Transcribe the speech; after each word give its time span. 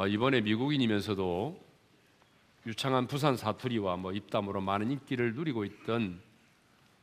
어, 0.00 0.06
이번에 0.06 0.40
미국인이면서도 0.40 1.62
유창한 2.64 3.06
부산 3.06 3.36
사투리와 3.36 3.98
뭐 3.98 4.12
입담으로 4.12 4.62
많은 4.62 4.92
인기를 4.92 5.34
누리고 5.34 5.66
있던 5.66 6.22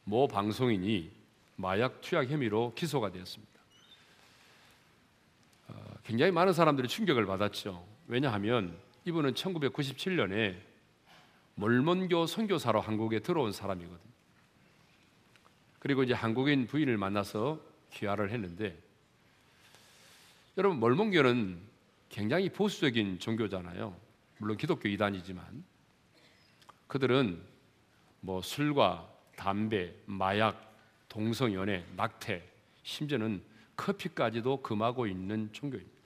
모 0.03 0.27
방송인이 0.27 1.11
마약 1.57 2.01
투약 2.01 2.27
혐의로 2.31 2.73
기소가 2.73 3.11
되었습니다. 3.11 3.53
어, 5.67 5.73
굉장히 6.05 6.31
많은 6.31 6.53
사람들이 6.53 6.87
충격을 6.87 7.27
받았죠. 7.27 7.85
왜냐하면 8.07 8.75
이분은 9.05 9.35
1997년에 9.35 10.57
몰몬교 11.53 12.25
선교사로 12.25 12.81
한국에 12.81 13.19
들어온 13.19 13.51
사람이거든요. 13.51 14.11
그리고 15.77 16.01
이제 16.01 16.15
한국인 16.15 16.65
부인을 16.65 16.97
만나서 16.97 17.59
귀화를 17.93 18.31
했는데 18.31 18.75
여러분 20.57 20.79
몰몬교는 20.79 21.76
굉장히 22.09 22.49
보수적인 22.49 23.19
종교잖아요. 23.19 23.95
물론 24.37 24.57
기독교 24.57 24.87
이단이지만 24.87 25.63
그들은 26.87 27.41
뭐 28.21 28.41
술과 28.41 29.09
담배, 29.35 29.93
마약, 30.05 30.75
동성연애, 31.09 31.85
낙태, 31.95 32.43
심지어는 32.83 33.41
커피까지도 33.75 34.61
금하고 34.61 35.07
있는 35.07 35.49
종교입니다. 35.51 35.97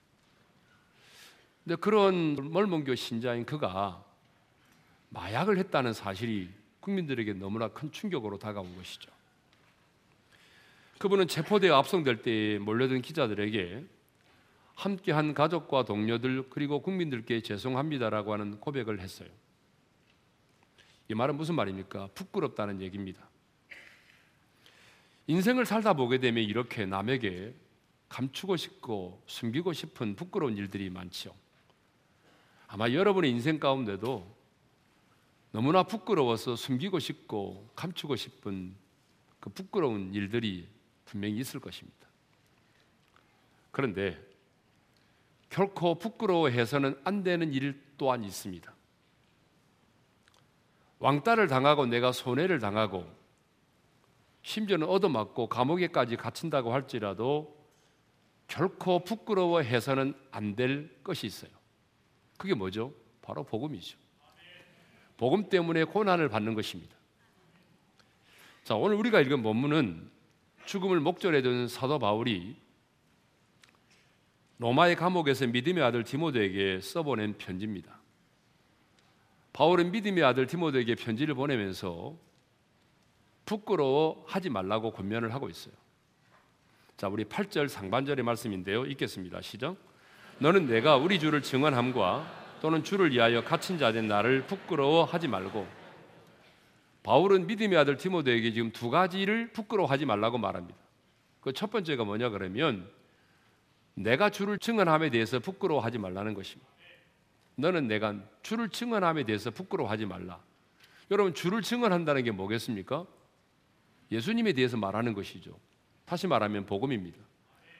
근데 1.64 1.76
그런 1.76 2.52
멀몬교 2.52 2.94
신자인 2.94 3.46
그가 3.46 4.04
마약을 5.10 5.58
했다는 5.58 5.92
사실이 5.92 6.50
국민들에게 6.80 7.34
너무나 7.34 7.68
큰 7.68 7.92
충격으로 7.92 8.38
다가온 8.38 8.74
것이죠. 8.76 9.10
그분은 10.98 11.28
체포되어 11.28 11.76
압송될 11.76 12.22
때 12.22 12.58
몰려든 12.60 13.02
기자들에게 13.02 13.84
함께한 14.74 15.34
가족과 15.34 15.84
동료들 15.84 16.48
그리고 16.50 16.80
국민들께 16.80 17.42
죄송합니다라고 17.42 18.32
하는 18.32 18.58
고백을 18.58 19.00
했어요. 19.00 19.28
이 21.08 21.14
말은 21.14 21.36
무슨 21.36 21.54
말입니까? 21.54 22.08
부끄럽다는 22.14 22.80
얘기입니다. 22.80 23.28
인생을 25.26 25.66
살다 25.66 25.92
보게 25.92 26.18
되면 26.18 26.42
이렇게 26.42 26.86
남에게 26.86 27.54
감추고 28.08 28.56
싶고 28.56 29.22
숨기고 29.26 29.72
싶은 29.72 30.16
부끄러운 30.16 30.56
일들이 30.56 30.90
많죠. 30.90 31.34
아마 32.66 32.90
여러분의 32.90 33.30
인생 33.30 33.58
가운데도 33.58 34.42
너무나 35.52 35.82
부끄러워서 35.82 36.56
숨기고 36.56 36.98
싶고 36.98 37.70
감추고 37.76 38.16
싶은 38.16 38.74
그 39.38 39.50
부끄러운 39.50 40.14
일들이 40.14 40.66
분명히 41.04 41.36
있을 41.38 41.60
것입니다. 41.60 42.08
그런데 43.70 44.31
결코 45.52 45.96
부끄러워해서는 45.96 46.98
안 47.04 47.22
되는 47.22 47.52
일 47.52 47.78
또한 47.98 48.24
있습니다. 48.24 48.74
왕따를 50.98 51.46
당하고 51.46 51.84
내가 51.84 52.10
손해를 52.10 52.58
당하고 52.58 53.04
심지어는 54.40 54.88
얻어맞고 54.88 55.48
감옥에까지 55.50 56.16
갇힌다고 56.16 56.72
할지라도 56.72 57.54
결코 58.48 59.04
부끄러워해서는 59.04 60.14
안 60.30 60.56
될 60.56 61.02
것이 61.04 61.26
있어요. 61.26 61.50
그게 62.38 62.54
뭐죠? 62.54 62.94
바로 63.20 63.44
복음이죠. 63.44 63.98
복음 65.18 65.50
때문에 65.50 65.84
고난을 65.84 66.30
받는 66.30 66.54
것입니다. 66.54 66.96
자, 68.64 68.74
오늘 68.74 68.96
우리가 68.96 69.20
읽은 69.20 69.42
본문은 69.42 70.10
죽음을 70.64 71.00
목전에 71.00 71.42
둔 71.42 71.68
사도 71.68 71.98
바울이 71.98 72.61
로마의 74.62 74.94
감옥에서 74.94 75.44
믿음의 75.48 75.82
아들 75.82 76.04
디모데에게 76.04 76.80
써보낸 76.80 77.36
편지입니다. 77.36 77.98
바울은 79.52 79.90
믿음의 79.90 80.22
아들 80.22 80.46
디모데에게 80.46 80.94
편지를 80.94 81.34
보내면서 81.34 82.16
부끄러워하지 83.44 84.50
말라고 84.50 84.92
권면을 84.92 85.34
하고 85.34 85.48
있어요. 85.48 85.74
자, 86.96 87.08
우리 87.08 87.24
8절 87.24 87.66
상반절의 87.66 88.24
말씀인데요. 88.24 88.86
읽겠습니다. 88.86 89.42
시작. 89.42 89.74
너는 90.38 90.66
내가 90.68 90.96
우리 90.96 91.18
주를 91.18 91.42
증언함과 91.42 92.58
또는 92.62 92.84
주를 92.84 93.10
위하여 93.10 93.42
갇힌 93.42 93.78
자 93.78 93.90
된 93.90 94.06
나를 94.06 94.46
부끄러워하지 94.46 95.26
말고 95.26 95.66
바울은 97.02 97.48
믿음의 97.48 97.76
아들 97.76 97.96
디모데에게 97.96 98.52
지금 98.52 98.70
두 98.70 98.90
가지를 98.90 99.52
부끄러워하지 99.52 100.06
말라고 100.06 100.38
말합니다. 100.38 100.78
그 101.40 101.52
첫 101.52 101.72
번째가 101.72 102.04
뭐냐 102.04 102.28
그러면 102.28 102.88
내가 103.94 104.30
주를 104.30 104.58
증언함에 104.58 105.10
대해서 105.10 105.38
부끄러워하지 105.38 105.98
말라는 105.98 106.34
것입니다. 106.34 106.70
너는 107.56 107.86
내가 107.88 108.14
주를 108.42 108.68
증언함에 108.68 109.24
대해서 109.24 109.50
부끄러워하지 109.50 110.06
말라. 110.06 110.40
여러분 111.10 111.34
주를 111.34 111.62
증언한다는 111.62 112.24
게 112.24 112.30
뭐겠습니까? 112.30 113.06
예수님에 114.10 114.52
대해서 114.52 114.76
말하는 114.76 115.14
것이죠. 115.14 115.58
다시 116.04 116.26
말하면 116.26 116.66
복음입니다. 116.66 117.18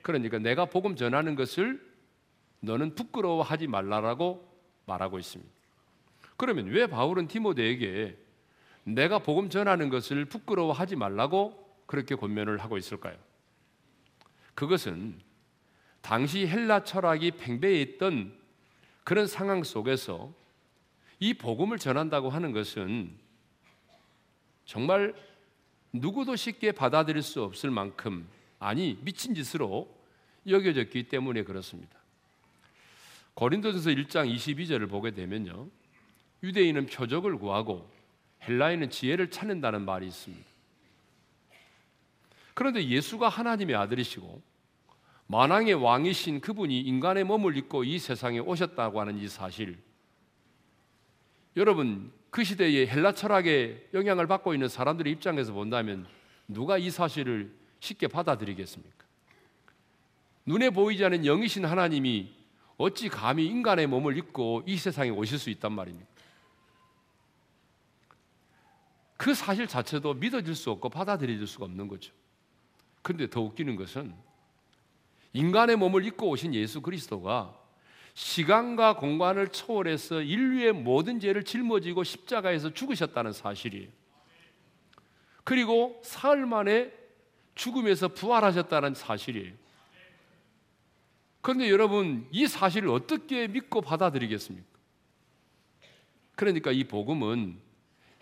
그러니까 0.02 0.38
내가 0.38 0.66
복음 0.66 0.96
전하는 0.96 1.34
것을 1.34 1.80
너는 2.60 2.94
부끄러워하지 2.94 3.66
말라라고 3.66 4.48
말하고 4.86 5.18
있습니다. 5.18 5.52
그러면 6.36 6.66
왜 6.66 6.86
바울은 6.86 7.28
디모데에게 7.28 8.18
내가 8.84 9.20
복음 9.20 9.48
전하는 9.48 9.88
것을 9.88 10.24
부끄러워하지 10.24 10.96
말라고 10.96 11.62
그렇게 11.86 12.14
권면을 12.14 12.58
하고 12.58 12.76
있을까요? 12.76 13.16
그것은 14.54 15.18
당시 16.02 16.46
헬라 16.46 16.84
철학이 16.84 17.32
팽배해 17.32 17.80
있던 17.82 18.36
그런 19.04 19.26
상황 19.26 19.64
속에서 19.64 20.32
이 21.18 21.34
복음을 21.34 21.78
전한다고 21.78 22.28
하는 22.28 22.52
것은 22.52 23.12
정말 24.64 25.14
누구도 25.92 26.36
쉽게 26.36 26.72
받아들일 26.72 27.22
수 27.22 27.42
없을 27.42 27.70
만큼 27.70 28.28
아니 28.58 28.98
미친 29.02 29.34
짓으로 29.34 29.88
여겨졌기 30.46 31.04
때문에 31.04 31.44
그렇습니다. 31.44 31.96
고린도전서 33.34 33.90
1장 33.90 34.34
22절을 34.34 34.90
보게 34.90 35.12
되면요. 35.12 35.68
유대인은 36.42 36.86
표적을 36.86 37.38
구하고 37.38 37.88
헬라인은 38.48 38.90
지혜를 38.90 39.30
찾는다는 39.30 39.84
말이 39.84 40.06
있습니다. 40.08 40.44
그런데 42.54 42.86
예수가 42.86 43.28
하나님의 43.28 43.76
아들이시고 43.76 44.42
만왕의 45.32 45.72
왕이신 45.72 46.42
그분이 46.42 46.78
인간의 46.82 47.24
몸을 47.24 47.56
입고 47.56 47.84
이 47.84 47.98
세상에 47.98 48.38
오셨다고 48.38 49.00
하는 49.00 49.16
이 49.16 49.26
사실. 49.28 49.78
여러분, 51.56 52.12
그 52.28 52.44
시대의 52.44 52.86
헬라 52.86 53.12
철학의 53.12 53.88
영향을 53.94 54.26
받고 54.26 54.52
있는 54.52 54.68
사람들의 54.68 55.10
입장에서 55.10 55.54
본다면 55.54 56.06
누가 56.46 56.76
이 56.76 56.90
사실을 56.90 57.50
쉽게 57.80 58.08
받아들이겠습니까? 58.08 59.06
눈에 60.44 60.68
보이지 60.68 61.02
않는 61.02 61.24
영이신 61.24 61.64
하나님이 61.64 62.30
어찌 62.76 63.08
감히 63.08 63.46
인간의 63.46 63.86
몸을 63.86 64.18
입고 64.18 64.64
이 64.66 64.76
세상에 64.76 65.08
오실 65.08 65.38
수 65.38 65.48
있단 65.48 65.72
말입니까? 65.72 66.12
그 69.16 69.32
사실 69.32 69.66
자체도 69.66 70.12
믿어질 70.12 70.54
수 70.54 70.70
없고 70.72 70.90
받아들여질 70.90 71.46
수가 71.46 71.64
없는 71.64 71.88
거죠. 71.88 72.12
그런데 73.00 73.30
더 73.30 73.40
웃기는 73.40 73.76
것은 73.76 74.14
인간의 75.32 75.76
몸을 75.76 76.04
입고 76.06 76.28
오신 76.28 76.54
예수 76.54 76.80
그리스도가 76.80 77.58
시간과 78.14 78.96
공간을 78.96 79.48
초월해서 79.48 80.20
인류의 80.20 80.72
모든 80.72 81.18
죄를 81.18 81.44
짊어지고 81.44 82.04
십자가에서 82.04 82.74
죽으셨다는 82.74 83.32
사실이에요. 83.32 83.88
그리고 85.44 86.00
사흘 86.04 86.46
만에 86.46 86.92
죽음에서 87.54 88.08
부활하셨다는 88.08 88.94
사실이에요. 88.94 89.52
그런데 91.40 91.70
여러분, 91.70 92.28
이 92.30 92.46
사실을 92.46 92.90
어떻게 92.90 93.48
믿고 93.48 93.80
받아들이겠습니까? 93.80 94.66
그러니까 96.36 96.70
이 96.70 96.84
복음은 96.84 97.58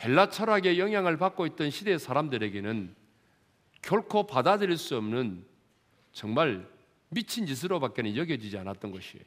헬라 0.02 0.30
철학의 0.30 0.78
영향을 0.78 1.18
받고 1.18 1.46
있던 1.46 1.70
시대 1.70 1.98
사람들에게는 1.98 2.94
결코 3.82 4.26
받아들일 4.26 4.78
수 4.78 4.96
없는 4.96 5.44
정말 6.12 6.66
미친 7.10 7.46
짓으로밖에 7.46 8.16
여겨지지 8.16 8.56
않았던 8.58 8.90
것이에요. 8.92 9.24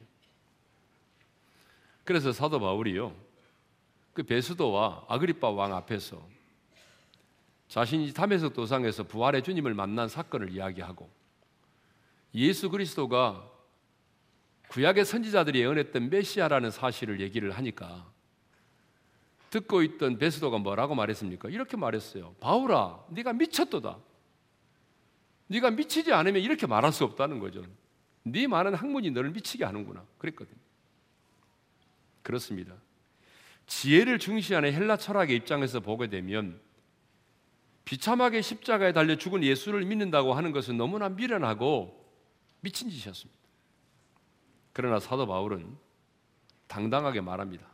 그래서 2.04 2.32
사도 2.32 2.58
바울이요. 2.60 3.14
그 4.12 4.22
베스도와 4.22 5.06
아그리파 5.08 5.50
왕 5.50 5.74
앞에서 5.74 6.26
자신이 7.68 8.12
담에서 8.12 8.50
도상에서 8.50 9.04
부활의 9.04 9.42
주님을 9.42 9.74
만난 9.74 10.08
사건을 10.08 10.50
이야기하고 10.50 11.10
예수 12.34 12.70
그리스도가 12.70 13.50
구약의 14.68 15.04
선지자들이 15.04 15.60
예언했던 15.60 16.10
메시아라는 16.10 16.70
사실을 16.70 17.20
얘기를 17.20 17.50
하니까 17.52 18.10
듣고 19.50 19.82
있던 19.82 20.18
베스도가 20.18 20.58
뭐라고 20.58 20.94
말했습니까? 20.94 21.48
이렇게 21.48 21.76
말했어요. 21.76 22.34
바울아, 22.40 23.04
네가 23.10 23.32
미쳤도다. 23.34 23.98
네가 25.46 25.70
미치지 25.70 26.12
않으면 26.12 26.42
이렇게 26.42 26.66
말할 26.66 26.92
수 26.92 27.04
없다는 27.04 27.38
거죠. 27.38 27.64
네 28.22 28.46
많은 28.46 28.74
학문이 28.74 29.10
너를 29.10 29.30
미치게 29.30 29.64
하는구나. 29.64 30.04
그랬거든요. 30.18 30.58
그렇습니다. 32.22 32.74
지혜를 33.66 34.18
중시하는 34.18 34.72
헬라 34.72 34.96
철학의 34.96 35.36
입장에서 35.36 35.80
보게 35.80 36.08
되면 36.08 36.60
비참하게 37.84 38.40
십자가에 38.40 38.92
달려 38.92 39.16
죽은 39.16 39.42
예수를 39.42 39.84
믿는다고 39.84 40.32
하는 40.34 40.52
것은 40.52 40.76
너무나 40.76 41.08
미련하고 41.10 42.02
미친 42.60 42.88
짓이었습니다. 42.88 43.38
그러나 44.72 44.98
사도 44.98 45.26
바울은 45.26 45.76
당당하게 46.66 47.20
말합니다. 47.20 47.66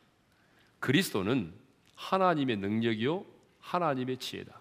그리스도는 0.81 1.55
하나님의 1.95 2.57
능력이요 2.57 3.25
하나님의 3.61 4.19
지혜다. 4.19 4.60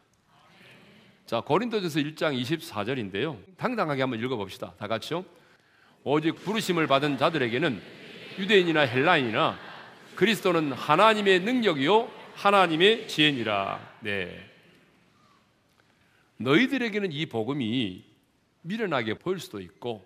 자, 1.29 1.41
고린도전서 1.41 1.99
1장 1.99 2.41
24절인데요. 2.41 3.37
당당하게 3.55 4.01
한번 4.01 4.19
읽어 4.19 4.35
봅시다. 4.35 4.73
다 4.79 4.87
같이요. 4.87 5.23
오직 6.03 6.31
부르심을 6.31 6.87
받은 6.87 7.19
자들에게는 7.19 7.79
유대인이나 8.39 8.79
헬라인이나 8.79 9.55
그리스도는 10.15 10.73
하나님의 10.73 11.41
능력이요 11.41 12.09
하나님의 12.33 13.07
지혜니라. 13.07 13.97
네. 13.99 14.43
너희들에게는 16.37 17.11
이 17.11 17.27
복음이 17.27 18.03
미련하게 18.63 19.19
보일 19.19 19.37
수도 19.37 19.61
있고 19.61 20.03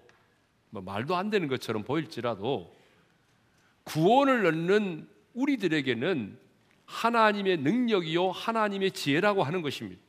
뭐 0.72 0.81
말도 0.81 1.16
안 1.16 1.30
되는 1.30 1.48
것처럼 1.48 1.86
보일지라도 1.86 2.75
구원을 3.86 4.46
얻는 4.46 5.08
우리들에게는 5.36 6.38
하나님의 6.86 7.60
능력이요 7.60 8.31
하나님의 8.31 8.92
지혜라고 8.92 9.44
하는 9.44 9.62
것입니다. 9.62 10.04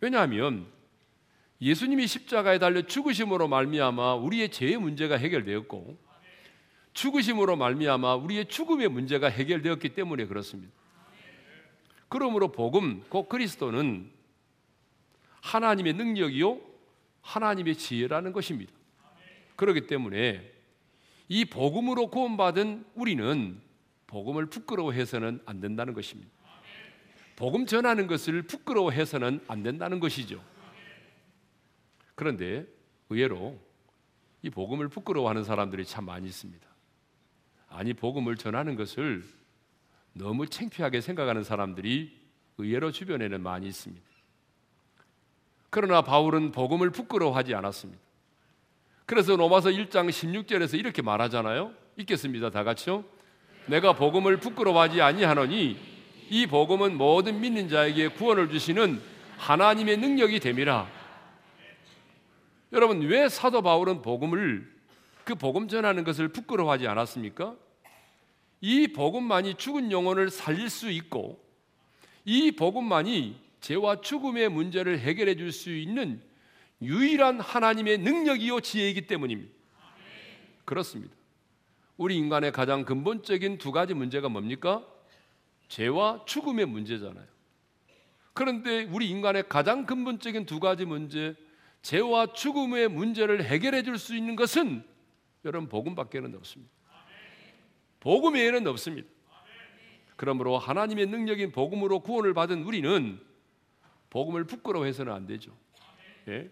왜냐하면 0.00 0.66
예수님이 1.60 2.06
십자가에 2.06 2.58
달려 2.58 2.82
죽으심으로 2.82 3.48
말미암아 3.48 4.14
우리의 4.16 4.50
죄의 4.50 4.76
문제가 4.78 5.16
해결되었고 5.16 5.98
죽으심으로 6.92 7.56
말미암아 7.56 8.14
우리의 8.16 8.46
죽음의 8.48 8.88
문제가 8.88 9.28
해결되었기 9.28 9.90
때문에 9.90 10.26
그렇습니다. 10.26 10.72
그러므로 12.08 12.52
복음 12.52 13.02
곧 13.08 13.28
그리스도는 13.28 14.10
하나님의 15.42 15.94
능력이요 15.94 16.60
하나님의 17.22 17.76
지혜라는 17.76 18.32
것입니다. 18.32 18.72
그렇기 19.56 19.86
때문에 19.86 20.52
이 21.28 21.44
복음으로 21.44 22.08
구원받은 22.08 22.84
우리는 22.94 23.60
복음을 24.06 24.46
부끄러워해서는 24.46 25.40
안 25.44 25.60
된다는 25.60 25.92
것입니다. 25.92 26.30
복음 27.36 27.66
전하는 27.66 28.06
것을 28.06 28.42
부끄러워해서는 28.42 29.40
안 29.46 29.62
된다는 29.62 30.00
것이죠. 30.00 30.42
그런데 32.14 32.66
의외로 33.10 33.58
이 34.42 34.48
복음을 34.48 34.88
부끄러워하는 34.88 35.44
사람들이 35.44 35.84
참 35.84 36.06
많이 36.06 36.26
있습니다. 36.26 36.66
아니 37.68 37.92
복음을 37.92 38.36
전하는 38.36 38.74
것을 38.74 39.22
너무 40.14 40.46
창피하게 40.46 41.02
생각하는 41.02 41.44
사람들이 41.44 42.16
의외로 42.56 42.90
주변에는 42.90 43.42
많이 43.42 43.66
있습니다. 43.68 44.06
그러나 45.68 46.00
바울은 46.00 46.52
복음을 46.52 46.88
부끄러워하지 46.90 47.54
않았습니다. 47.54 48.00
그래서 49.04 49.36
로마서 49.36 49.68
1장 49.68 50.08
16절에서 50.08 50.78
이렇게 50.78 51.02
말하잖아요. 51.02 51.74
읽겠습니다. 51.98 52.48
다 52.48 52.64
같이요. 52.64 53.04
내가 53.66 53.92
복음을 53.92 54.38
부끄러워하지 54.38 55.02
아니하노니 55.02 55.95
이 56.28 56.46
복음은 56.46 56.96
모든 56.96 57.40
믿는 57.40 57.68
자에게 57.68 58.08
구원을 58.08 58.50
주시는 58.50 59.00
하나님의 59.38 59.98
능력이 59.98 60.40
됨이라. 60.40 60.88
여러분 62.72 63.00
왜 63.02 63.28
사도 63.28 63.62
바울은 63.62 64.02
복음을 64.02 64.74
그 65.24 65.34
복음 65.34 65.68
전하는 65.68 66.04
것을 66.04 66.28
부끄러워하지 66.28 66.88
않았습니까? 66.88 67.54
이 68.60 68.88
복음만이 68.88 69.54
죽은 69.54 69.92
영혼을 69.92 70.30
살릴 70.30 70.68
수 70.70 70.90
있고 70.90 71.40
이 72.24 72.52
복음만이 72.52 73.38
죄와 73.60 74.00
죽음의 74.00 74.48
문제를 74.48 74.98
해결해 74.98 75.36
줄 75.36 75.52
수 75.52 75.70
있는 75.70 76.20
유일한 76.82 77.40
하나님의 77.40 77.98
능력이요 77.98 78.60
지혜이기 78.60 79.06
때문입니다. 79.06 79.52
그렇습니다. 80.64 81.14
우리 81.96 82.16
인간의 82.16 82.52
가장 82.52 82.84
근본적인 82.84 83.58
두 83.58 83.72
가지 83.72 83.94
문제가 83.94 84.28
뭡니까? 84.28 84.84
죄와 85.68 86.24
죽음의 86.26 86.66
문제잖아요. 86.66 87.26
그런데 88.32 88.84
우리 88.84 89.08
인간의 89.08 89.48
가장 89.48 89.86
근본적인 89.86 90.46
두 90.46 90.60
가지 90.60 90.84
문제, 90.84 91.34
죄와 91.82 92.32
죽음의 92.32 92.88
문제를 92.88 93.44
해결해 93.44 93.82
줄 93.82 93.98
수 93.98 94.14
있는 94.16 94.36
것은 94.36 94.84
여러분 95.44 95.68
복음밖에는 95.68 96.34
없습니다. 96.34 96.72
복음 98.00 98.34
외에는 98.34 98.66
없습니다. 98.66 99.08
그러므로 100.16 100.58
하나님의 100.58 101.06
능력인 101.06 101.52
복음으로 101.52 102.00
구원을 102.00 102.34
받은 102.34 102.62
우리는 102.62 103.20
복음을 104.10 104.44
부끄러워해서는 104.44 105.12
안 105.12 105.26
되죠. 105.26 105.56
예? 106.28 106.50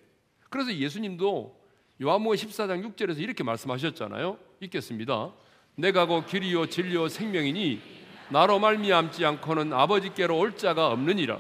그래서 0.51 0.73
예수님도 0.73 1.65
요한복음 2.03 2.37
14장 2.37 2.95
6절에서 2.95 3.19
이렇게 3.21 3.45
말씀하셨잖아요. 3.45 4.39
읽겠습니다. 4.61 5.33
내가 5.77 6.07
곧 6.07 6.27
길이요 6.27 6.67
진리요 6.67 7.09
생명이니 7.09 8.04
나로 8.31 8.59
말미암지 8.59 9.25
않고는 9.25 9.73
아버지께로 9.73 10.39
올 10.39 10.57
자가 10.57 10.89
없느니라. 10.89 11.39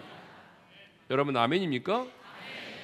여러분 1.10 1.36
아멘입니까? 1.36 2.06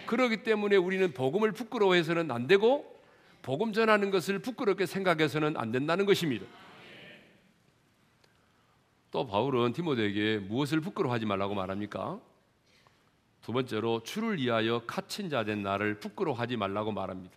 그러기 0.06 0.42
때문에 0.42 0.76
우리는 0.76 1.12
복음을 1.12 1.52
부끄러워해서는 1.52 2.30
안 2.30 2.46
되고 2.46 2.98
복음 3.42 3.72
전하는 3.72 4.10
것을 4.10 4.40
부끄럽게 4.40 4.86
생각해서는 4.86 5.56
안 5.56 5.70
된다는 5.72 6.06
것입니다. 6.06 6.46
또 9.10 9.26
바울은 9.26 9.72
디모데에게 9.72 10.38
무엇을 10.38 10.80
부끄러워하지 10.80 11.26
말라고 11.26 11.54
말합니까? 11.54 12.20
두 13.42 13.52
번째로 13.52 14.02
주를 14.02 14.38
위하여 14.38 14.82
갇힌 14.86 15.28
자 15.28 15.44
된 15.44 15.62
나를 15.62 15.98
부끄러워하지 15.98 16.56
말라고 16.56 16.92
말합니다. 16.92 17.34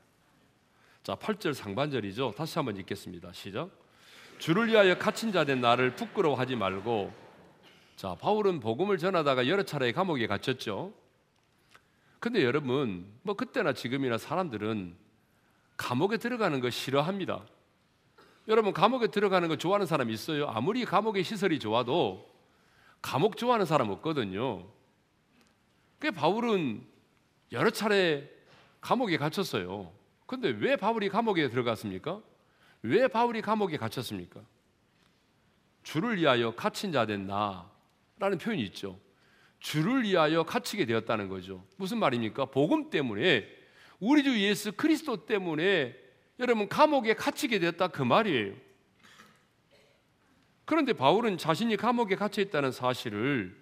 자, 1.02 1.16
8절 1.16 1.54
상반절이죠. 1.54 2.34
다시 2.38 2.58
한번 2.60 2.78
읽겠습니다. 2.78 3.32
시작. 3.34 3.83
주를 4.38 4.68
위하여 4.68 4.98
갇힌 4.98 5.32
자 5.32 5.44
된 5.46 5.62
나를 5.62 5.96
부끄러워하지 5.96 6.56
말고 6.56 7.14
자, 7.96 8.16
바울은 8.16 8.60
복음을 8.60 8.98
전하다가 8.98 9.48
여러 9.48 9.64
차례 9.64 9.92
감옥에 9.92 10.28
갇혔죠. 10.28 10.94
근데 12.20 12.44
여러분, 12.44 13.06
뭐 13.22 13.36
그때나 13.36 13.74
지금이나 13.74 14.18
사람들은 14.18 14.96
감옥에 15.78 16.18
들어가는 16.18 16.60
거 16.60 16.70
싫어합니다. 16.70 17.46
여러분, 18.48 18.74
감옥에 18.74 19.08
들어가는 19.08 19.48
거 19.48 19.58
좋아하는 19.58 19.86
사람 19.86 20.10
있어요? 20.10 20.48
아무리 20.48 20.86
감옥의 20.86 21.24
시설이 21.24 21.60
좋아도 21.60 22.30
감옥 23.02 23.38
좋아하는 23.38 23.66
사람 23.66 23.90
없거든요. 23.90 24.66
그 26.00 26.12
바울은 26.12 26.86
여러 27.52 27.70
차례 27.70 28.30
감옥에 28.82 29.18
갇혔어요. 29.18 29.92
근데 30.26 30.50
왜 30.50 30.76
바울이 30.76 31.10
감옥에 31.10 31.50
들어갔습니까? 31.50 32.22
왜 32.84 33.08
바울이 33.08 33.42
감옥에 33.42 33.78
갇혔습니까? 33.78 34.42
주를 35.84 36.18
위하여 36.18 36.54
갇힌 36.56 36.92
자 36.92 37.06
된 37.06 37.26
나 37.28 37.70
라는 38.20 38.38
표현이 38.38 38.62
있죠. 38.66 39.00
주를 39.60 40.04
위하여 40.04 40.44
갇히게 40.44 40.86
되었다는 40.86 41.30
거죠. 41.30 41.66
무슨 41.78 41.98
말입니까? 42.00 42.46
복음 42.46 42.90
때문에 42.90 43.48
우리 44.00 44.24
주 44.24 44.40
예수 44.42 44.72
그리스도 44.74 45.26
때문에 45.26 45.96
여러분 46.40 46.68
감옥에 46.68 47.14
갇히게 47.16 47.60
되었다 47.60 47.88
그 47.88 48.02
말이에요. 48.02 48.54
그런데 50.66 50.94
바울은 50.94 51.38
자신이 51.38 51.76
감옥에 51.78 52.16
갇혀 52.16 52.42
있다는 52.42 52.72
사실을 52.72 53.56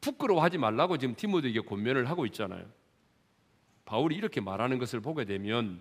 부끄러워하지 0.00 0.58
말라고 0.58 0.98
지금 0.98 1.14
디모데에게 1.14 1.60
권면을 1.60 2.08
하고 2.08 2.26
있잖아요. 2.26 2.64
바울이 3.84 4.16
이렇게 4.16 4.40
말하는 4.40 4.78
것을 4.78 5.00
보게 5.00 5.24
되면 5.24 5.80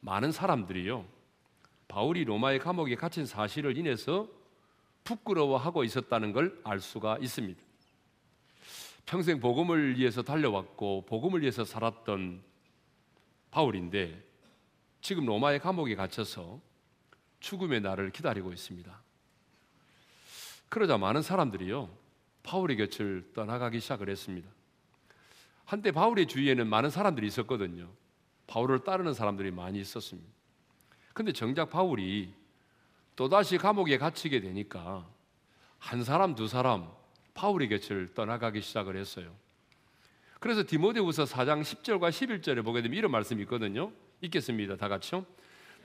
많은 0.00 0.32
사람들이요. 0.32 1.06
바울이 1.90 2.24
로마의 2.24 2.60
감옥에 2.60 2.94
갇힌 2.94 3.26
사실을 3.26 3.76
인해서 3.76 4.28
부끄러워하고 5.02 5.82
있었다는 5.82 6.32
걸 6.32 6.60
알 6.62 6.78
수가 6.80 7.18
있습니다. 7.20 7.60
평생 9.06 9.40
복음을 9.40 9.98
위해서 9.98 10.22
달려왔고 10.22 11.04
복음을 11.06 11.40
위해서 11.40 11.64
살았던 11.64 12.42
바울인데 13.50 14.22
지금 15.00 15.26
로마의 15.26 15.58
감옥에 15.58 15.96
갇혀서 15.96 16.60
죽음의 17.40 17.80
날을 17.80 18.12
기다리고 18.12 18.52
있습니다. 18.52 19.02
그러자 20.68 20.96
많은 20.96 21.22
사람들이요. 21.22 21.90
바울의 22.44 22.76
곁을 22.76 23.32
떠나가기 23.34 23.80
시작을 23.80 24.08
했습니다. 24.08 24.48
한때 25.64 25.90
바울의 25.90 26.28
주위에는 26.28 26.68
많은 26.68 26.90
사람들이 26.90 27.26
있었거든요. 27.26 27.88
바울을 28.46 28.84
따르는 28.84 29.12
사람들이 29.12 29.50
많이 29.50 29.80
있었습니다. 29.80 30.39
근데 31.12 31.32
정작 31.32 31.70
바울이 31.70 32.32
또다시 33.16 33.58
감옥에 33.58 33.98
갇히게 33.98 34.40
되니까 34.40 35.06
한 35.78 36.04
사람 36.04 36.34
두 36.34 36.48
사람 36.48 36.88
바울의 37.34 37.68
곁을 37.68 38.14
떠나가기 38.14 38.60
시작을 38.62 38.96
했어요. 38.96 39.34
그래서 40.38 40.64
디모데후서 40.66 41.24
4장 41.24 41.62
10절과 41.62 42.10
11절에 42.10 42.64
보게 42.64 42.80
되면 42.82 42.96
이런 42.96 43.10
말씀이 43.10 43.42
있거든요. 43.42 43.92
읽겠습니다. 44.22 44.76
다 44.76 44.88
같이요. 44.88 45.24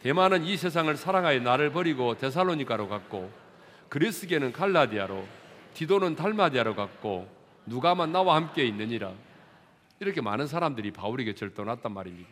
대만은 0.01 0.45
이 0.45 0.55
세상을 0.57 0.95
사랑하여 0.95 1.39
나를 1.39 1.71
버리고 1.71 2.17
데살로니가로 2.17 2.87
갔고 2.87 3.31
그리스계는 3.89 4.51
갈라디아로 4.51 5.25
디도는 5.73 6.15
달마디아로 6.15 6.75
갔고 6.75 7.29
누가만 7.65 8.11
나와 8.11 8.35
함께 8.35 8.65
있느니라 8.65 9.13
이렇게 9.99 10.21
많은 10.21 10.47
사람들이 10.47 10.91
바울에게 10.91 11.35
절 11.35 11.53
떠났단 11.53 11.93
말입니다. 11.93 12.29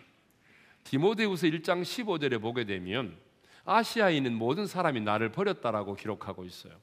디모데후서 0.84 1.48
1장 1.48 1.82
15절에 1.82 2.42
보게 2.42 2.66
되면 2.66 3.18
아시아에 3.66 4.18
있는 4.18 4.34
모든 4.34 4.68
사람이 4.68 5.02
나를 5.02 5.32
버렸다라고 5.32 5.96
기록하고 5.96 6.44
있어요. 6.44 6.74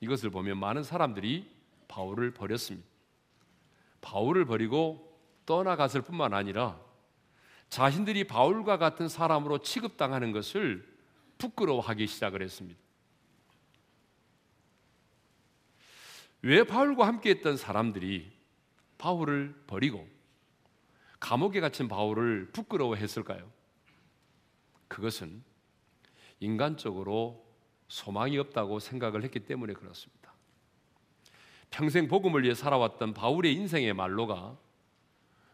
이것을 0.00 0.30
보면 0.30 0.58
많은 0.58 0.82
사람들이 0.82 1.48
바울을 1.88 2.32
버렸습니다. 2.32 2.88
바울을 4.00 4.44
버리고 4.46 5.18
떠나갔을 5.46 6.02
뿐만 6.02 6.32
아니라 6.32 6.80
자신들이 7.68 8.24
바울과 8.24 8.78
같은 8.78 9.08
사람으로 9.08 9.58
취급당하는 9.58 10.32
것을 10.32 10.88
부끄러워하기 11.38 12.06
시작을 12.06 12.42
했습니다. 12.42 12.78
왜 16.42 16.64
바울과 16.64 17.06
함께 17.06 17.30
했던 17.30 17.56
사람들이 17.56 18.32
바울을 18.98 19.54
버리고 19.66 20.08
감옥에 21.20 21.60
갇힌 21.60 21.86
바울을 21.86 22.50
부끄러워했을까요? 22.52 23.50
그것은 24.88 25.42
인간적으로 26.40 27.46
소망이 27.88 28.38
없다고 28.38 28.80
생각을 28.80 29.22
했기 29.22 29.40
때문에 29.40 29.74
그렇습니다. 29.74 30.32
평생 31.70 32.08
복음을 32.08 32.42
위해 32.42 32.54
살아왔던 32.54 33.14
바울의 33.14 33.52
인생의 33.54 33.92
말로가 33.94 34.56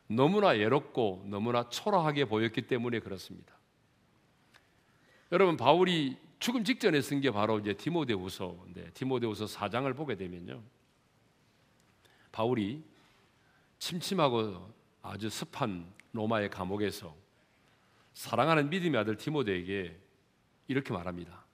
너무나 0.09 0.49
외롭고 0.49 1.25
너무나 1.27 1.69
초라하게 1.69 2.27
보였기 2.27 2.63
때문에 2.63 3.01
그렇습니다. 3.01 3.55
여러분 5.33 5.57
바울이 5.57 6.17
죽음 6.39 6.63
직전에 6.65 7.01
쓴 7.01 7.21
게 7.21 7.31
바로 7.31 7.59
이제 7.59 7.75
디모데후서인데 7.75 8.93
디모데후서 8.93 9.47
4장을 9.47 9.95
보게 9.97 10.15
되면요. 10.17 10.63
바울이 12.31 12.83
침침하고 13.79 14.73
아주 15.09 15.31
습한 15.31 15.87
로마의 16.13 16.51
감옥에서 16.51 17.15
사랑하는 18.15 18.71
믿음의 18.71 19.01
아들 19.01 19.17
디모데에게 19.17 19.97
이렇게 20.67 20.93
말합니다. 20.93 21.45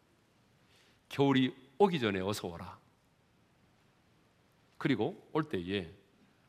겨울이 1.08 1.54
오기 1.78 2.00
전에 2.00 2.20
어서 2.20 2.48
오라. 2.48 2.78
그리고 4.78 5.28
올 5.32 5.48
때에 5.48 5.92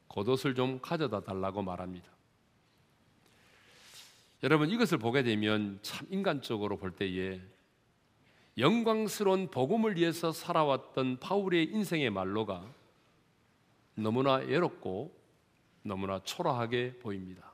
겉옷을 0.08 0.56
좀 0.56 0.80
가져다 0.80 1.22
달라고 1.22 1.62
말합니다. 1.62 2.08
여러분 4.44 4.70
이것을 4.70 4.98
보게 4.98 5.24
되면 5.24 5.80
참 5.82 6.08
인간적으로 6.10 6.78
볼 6.78 6.92
때에 6.92 7.42
영광스러운 8.58 9.50
복음을 9.50 9.98
위해서 9.98 10.32
살아왔던 10.32 11.20
바울의 11.20 11.66
인생의 11.66 12.12
말로가 12.12 12.64
너무나 13.96 14.36
외롭고 14.36 15.23
너무나 15.84 16.20
초라하게 16.24 16.98
보입니다. 17.02 17.52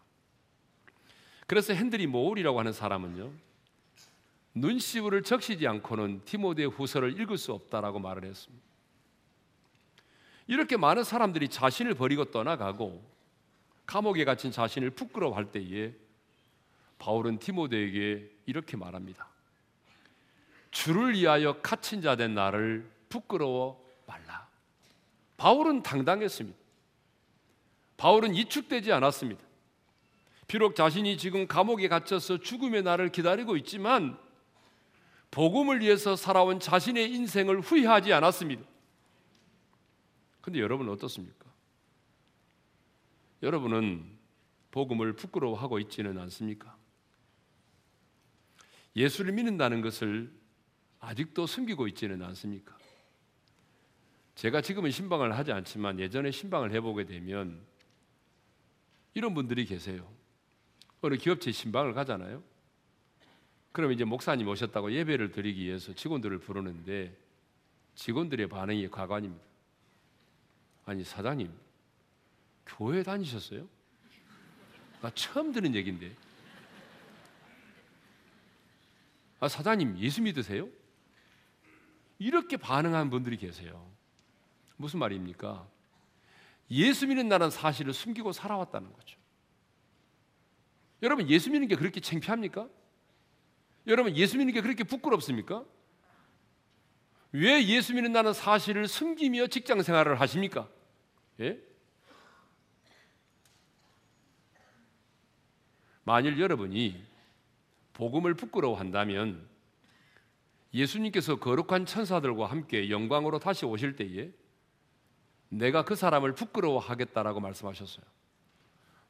그래서 1.47 1.73
핸들이 1.73 2.07
모울이라고 2.07 2.59
하는 2.59 2.71
사람은요. 2.71 3.31
눈시울을 4.53 5.23
적시지 5.23 5.67
않고는 5.67 6.23
디모데 6.25 6.65
후서를 6.65 7.19
읽을 7.19 7.37
수 7.37 7.53
없다라고 7.53 7.99
말을 7.99 8.25
했습니다. 8.25 8.63
이렇게 10.47 10.77
많은 10.77 11.03
사람들이 11.03 11.49
자신을 11.49 11.93
버리고 11.95 12.25
떠나가고 12.25 13.03
감옥에 13.85 14.25
갇힌 14.25 14.51
자신을 14.51 14.91
부끄러워할 14.91 15.51
때에 15.51 15.93
바울은 16.97 17.39
디모데에게 17.39 18.29
이렇게 18.45 18.77
말합니다. 18.77 19.27
주를 20.71 21.13
위하여 21.13 21.59
갇힌 21.61 22.01
자 22.01 22.15
된 22.15 22.35
나를 22.35 22.89
부끄러워 23.09 23.83
말라. 24.05 24.47
바울은 25.37 25.81
당당했습니다. 25.81 26.57
바울은 27.99 28.33
이축되지 28.33 28.93
않았습니다. 28.93 29.43
비록 30.47 30.75
자신이 30.75 31.17
지금 31.17 31.47
감옥에 31.47 31.89
갇혀서 31.89 32.39
죽음의 32.39 32.83
날을 32.83 33.11
기다리고 33.11 33.57
있지만 33.57 34.17
복음을 35.31 35.81
위해서 35.81 36.15
살아온 36.15 36.61
자신의 36.61 37.11
인생을 37.11 37.59
후회하지 37.59 38.13
않았습니다. 38.13 38.63
근데 40.39 40.59
여러분은 40.61 40.93
어떻습니까? 40.93 41.45
여러분은 43.43 44.17
복음을 44.71 45.13
부끄러워하고 45.13 45.77
있지는 45.79 46.17
않습니까? 46.19 46.75
예수를 48.95 49.33
믿는다는 49.33 49.81
것을 49.81 50.31
아직도 51.01 51.45
숨기고 51.45 51.87
있지는 51.89 52.23
않습니까? 52.23 52.77
제가 54.35 54.61
지금은 54.61 54.89
신방을 54.89 55.37
하지 55.37 55.51
않지만 55.51 55.99
예전에 55.99 56.31
신방을 56.31 56.71
해보게 56.71 57.05
되면 57.05 57.67
이런 59.19 59.33
분들이 59.33 59.65
계세요. 59.65 60.09
어느 61.01 61.17
기업체 61.17 61.51
신방을 61.51 61.93
가잖아요. 61.93 62.41
그럼 63.73 63.91
이제 63.91 64.05
목사님 64.05 64.47
오셨다고 64.47 64.93
예배를 64.93 65.33
드리기 65.33 65.61
위해서 65.65 65.93
직원들을 65.93 66.39
부르는데 66.39 67.13
직원들의 67.95 68.47
반응이 68.47 68.87
가관입니다. 68.87 69.43
아니 70.85 71.03
사장님 71.03 71.51
교회 72.65 73.03
다니셨어요? 73.03 73.67
나 75.01 75.09
처음 75.09 75.51
듣는 75.51 75.75
얘긴데. 75.75 76.15
아 79.41 79.49
사장님 79.49 79.97
예수 79.97 80.21
믿으세요? 80.21 80.69
이렇게 82.19 82.55
반응한 82.55 83.09
분들이 83.09 83.35
계세요. 83.35 83.85
무슨 84.77 84.99
말입니까? 84.99 85.67
예수 86.71 87.07
믿는다는 87.07 87.49
사실을 87.49 87.93
숨기고 87.93 88.31
살아왔다는 88.31 88.93
거죠. 88.93 89.17
여러분 91.01 91.29
예수 91.29 91.49
믿는 91.49 91.67
게 91.67 91.75
그렇게 91.75 91.99
창피합니까? 91.99 92.67
여러분 93.87 94.15
예수 94.15 94.37
믿는 94.37 94.53
게 94.53 94.61
그렇게 94.61 94.83
부끄럽습니까? 94.83 95.65
왜 97.31 97.63
예수 97.67 97.93
믿는다는 97.93 98.33
사실을 98.33 98.87
숨기며 98.87 99.47
직장 99.47 99.81
생활을 99.81 100.19
하십니까? 100.19 100.69
예? 101.39 101.59
만일 106.03 106.39
여러분이 106.39 107.03
복음을 107.93 108.33
부끄러워한다면 108.33 109.47
예수님께서 110.73 111.37
거룩한 111.37 111.85
천사들과 111.85 112.47
함께 112.47 112.89
영광으로 112.89 113.39
다시 113.39 113.65
오실 113.65 113.95
때에 113.95 114.31
내가 115.49 115.83
그 115.83 115.95
사람을 115.95 116.33
부끄러워하겠다라고 116.33 117.39
말씀하셨어요. 117.39 118.05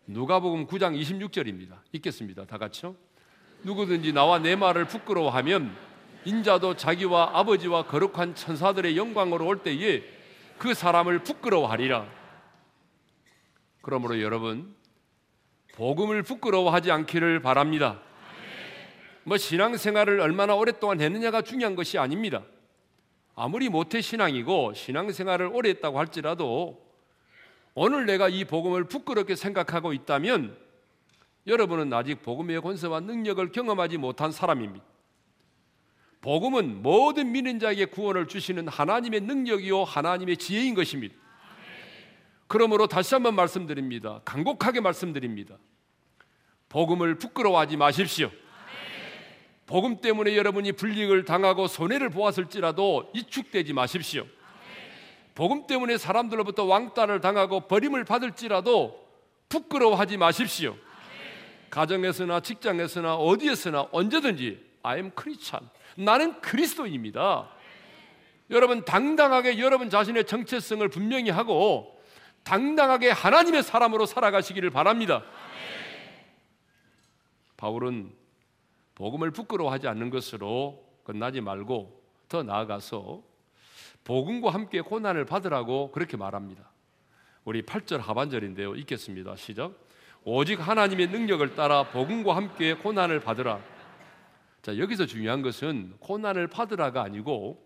누가복음 0.08 0.68
9장 0.68 1.00
26절입니다. 1.00 1.78
읽겠습니다. 1.94 2.46
다 2.46 2.58
같이요. 2.58 2.96
누구든지 3.64 4.14
나와 4.14 4.40
내 4.40 4.56
말을 4.56 4.86
부끄러워하면 4.86 5.76
인자도 6.26 6.76
자기와 6.76 7.38
아버지와 7.38 7.84
거룩한 7.84 8.36
천사들의 8.36 8.98
영광으로 8.98 9.46
올 9.46 9.62
때에 9.64 10.04
그 10.58 10.74
사람을 10.74 11.24
부끄러워하리라. 11.24 12.08
그러므로 13.82 14.22
여러분 14.22 14.76
복음을 15.76 16.24
부끄러워하지 16.24 16.92
않기를 16.92 17.42
바랍니다. 17.42 18.02
뭐 19.24 19.38
신앙생활을 19.38 20.20
얼마나 20.20 20.56
오랫동안 20.56 21.00
했느냐가 21.00 21.42
중요한 21.42 21.76
것이 21.76 21.98
아닙니다. 21.98 22.44
아무리 23.42 23.70
모태 23.70 24.02
신앙이고 24.02 24.74
신앙생활을 24.74 25.50
오래 25.54 25.70
했다고 25.70 25.98
할지라도 25.98 26.86
오늘 27.74 28.06
내가 28.06 28.28
이 28.28 28.44
복음을 28.44 28.84
부끄럽게 28.84 29.38
생각하고 29.38 29.94
있다면 29.94 30.58
여러분은 31.48 31.94
아직 31.94 32.22
복음의 32.22 32.60
권세와 32.60 33.00
능력을 33.00 33.50
경험하지 33.54 33.96
못한 33.96 34.34
사람입니다. 34.34 34.86
복음은 36.20 36.82
모든 36.82 37.32
믿는 37.32 37.60
자에게 37.60 37.86
구원을 37.86 38.28
주시는 38.28 38.68
하나님의 38.68 39.22
능력이요 39.22 39.86
하나님의 39.86 40.36
지혜인 40.36 40.76
것입니다. 40.76 41.16
그러므로 42.48 42.88
다시 42.88 43.16
한번 43.16 43.36
말씀드립니다. 43.36 44.20
간곡하게 44.26 44.82
말씀드립니다. 44.82 45.56
복음을 46.68 47.16
부끄러워하지 47.16 47.78
마십시오. 47.78 48.32
복음 49.70 50.02
때문에 50.02 50.36
여러분이 50.36 50.72
불이익을 50.72 51.26
당하고 51.26 51.68
손해를 51.68 52.10
보았을지라도 52.10 53.12
이축되지 53.14 53.72
마십시오. 53.74 54.26
복음 55.36 55.68
때문에 55.68 56.00
사람들로부터 56.00 56.64
왕따를 56.64 57.22
당하고 57.22 57.68
버림을 57.68 58.04
받을지라도 58.04 59.08
부끄러워하지 59.48 60.18
마십시오. 60.18 60.76
가정에서나 61.70 62.40
직장에서나 62.40 63.14
어디에서나 63.14 63.90
언제든지 63.92 64.60
I 64.82 64.98
am 64.98 65.12
Christian. 65.16 65.70
나는 65.96 66.42
그리스도인입니다. 66.42 67.48
여러분 68.50 68.84
당당하게 68.84 69.60
여러분 69.60 69.92
자신의 69.92 70.26
정체성을 70.26 70.88
분명히 70.90 71.30
하고 71.30 72.02
당당하게 72.44 73.12
하나님의 73.12 73.62
사람으로 73.62 74.08
살아가시기를 74.08 74.72
바랍니다. 74.72 75.24
바울은 77.56 78.18
복음을 79.00 79.32
부끄러워하지 79.32 79.88
않는 79.88 80.10
것으로 80.10 80.86
끝나지 81.06 81.40
말고 81.40 82.04
더 82.28 82.44
나아가서 82.44 83.24
복음과 84.04 84.50
함께 84.50 84.82
고난을 84.82 85.24
받으라고 85.26 85.92
그렇게 85.92 86.18
말합니다. 86.18 86.70
우리 87.46 87.62
8절 87.62 88.00
하반절인데요. 88.00 88.76
읽겠습니다. 88.76 89.38
시작. 89.38 89.72
오직 90.26 90.60
하나님의 90.60 91.08
능력을 91.08 91.56
따라 91.56 91.90
복음과 91.90 92.36
함께 92.36 92.74
고난을 92.74 93.22
받으라. 93.22 93.62
자, 94.62 94.78
여기서 94.78 95.06
중요한 95.06 95.42
것은 95.42 95.96
고난을 96.02 96.48
받으라가 96.48 97.02
아니고 97.02 97.66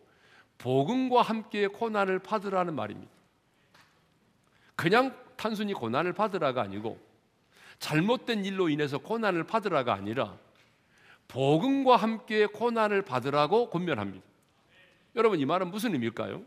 복음과 0.59 1.23
함께 1.23 1.65
고난을 1.65 2.19
받으라는 2.19 2.75
말입니다. 2.75 3.11
그냥 4.75 5.17
단순히 5.35 5.73
고난을 5.73 6.13
받으라가 6.13 6.61
아니고 6.61 6.99
잘못된 7.79 8.45
일로 8.45 8.69
인해서 8.69 8.99
고난을 8.99 9.45
받으라가 9.45 9.95
아니라 9.95 10.37
복음과 11.27 11.96
함께 11.96 12.46
고난을 12.46 13.01
받으라고 13.03 13.70
권면합니다. 13.70 14.25
여러분 15.15 15.39
이 15.39 15.46
말은 15.46 15.72
무슨 15.72 15.94
의미일까요? 15.94 16.44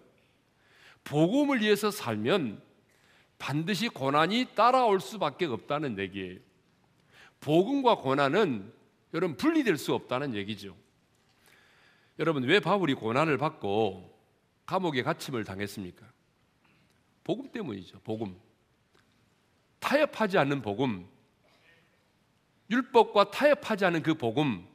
복음을 1.05 1.61
위해서 1.61 1.91
살면 1.91 2.63
반드시 3.39 3.89
고난이 3.89 4.49
따라올 4.55 5.01
수밖에 5.01 5.47
없다는 5.47 5.99
얘기예요. 5.99 6.39
복음과 7.41 7.97
고난은 7.97 8.73
여러분 9.15 9.37
분리될 9.37 9.77
수 9.77 9.95
없다는 9.95 10.35
얘기죠. 10.35 10.77
여러분 12.19 12.45
왜 12.45 12.61
바울이 12.61 12.95
고난을 12.95 13.39
받고 13.39 14.17
감옥에 14.65 15.03
갇힘을 15.03 15.45
당했습니까? 15.45 16.07
복음 17.25 17.51
때문이죠. 17.51 18.01
복음. 18.01 18.37
타협하지 19.81 20.39
않는 20.39 20.63
복음. 20.63 21.09
율법과 22.71 23.31
타협하지 23.31 23.85
않은 23.85 24.03
그 24.03 24.15
복음. 24.15 24.67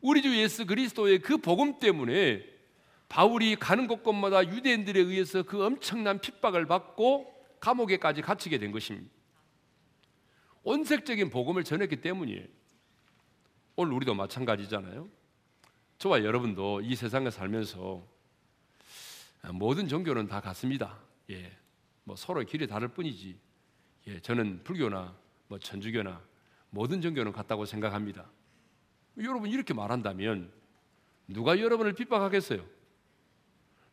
우리 0.00 0.22
주 0.22 0.36
예수 0.36 0.66
그리스도의 0.66 1.20
그 1.20 1.38
복음 1.38 1.78
때문에 1.78 2.44
바울이 3.08 3.56
가는 3.56 3.86
곳곳마다 3.86 4.46
유대인들에 4.46 5.00
의해서 5.00 5.42
그 5.42 5.64
엄청난 5.64 6.20
핍박을 6.20 6.66
받고 6.66 7.32
감옥에까지 7.60 8.22
갇히게 8.22 8.58
된 8.58 8.72
것입니다. 8.72 9.10
온색적인 10.62 11.30
복음을 11.30 11.62
전했기 11.64 12.00
때문이에요. 12.00 12.44
오늘 13.76 13.92
우리도 13.92 14.14
마찬가지잖아요. 14.14 15.08
저와 15.98 16.24
여러분도 16.24 16.80
이 16.82 16.94
세상에 16.96 17.30
살면서 17.30 18.06
모든 19.52 19.86
종교는 19.86 20.26
다 20.26 20.40
같습니다. 20.40 20.98
예, 21.30 21.56
뭐 22.04 22.16
서로 22.16 22.42
길이 22.44 22.66
다를 22.66 22.88
뿐이지. 22.88 23.38
예, 24.08 24.20
저는 24.20 24.62
불교나 24.64 25.16
뭐 25.48 25.58
천주교나 25.58 26.20
모든 26.70 27.00
종교는 27.00 27.32
같다고 27.32 27.64
생각합니다. 27.64 28.30
여러분 29.18 29.50
이렇게 29.50 29.72
말한다면 29.74 30.50
누가 31.28 31.58
여러분을 31.58 31.94
핍박하겠어요? 31.94 32.64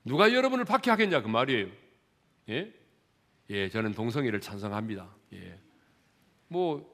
누가 0.06 0.34
여러분을 0.34 0.66
박해하겠냐 0.66 1.22
그 1.22 1.28
말이에요. 1.28 1.68
예? 2.50 2.74
예, 3.50 3.70
저는 3.70 3.94
동성애를 3.94 4.42
찬성합니다. 4.42 5.10
예. 5.34 5.60
뭐 6.48 6.94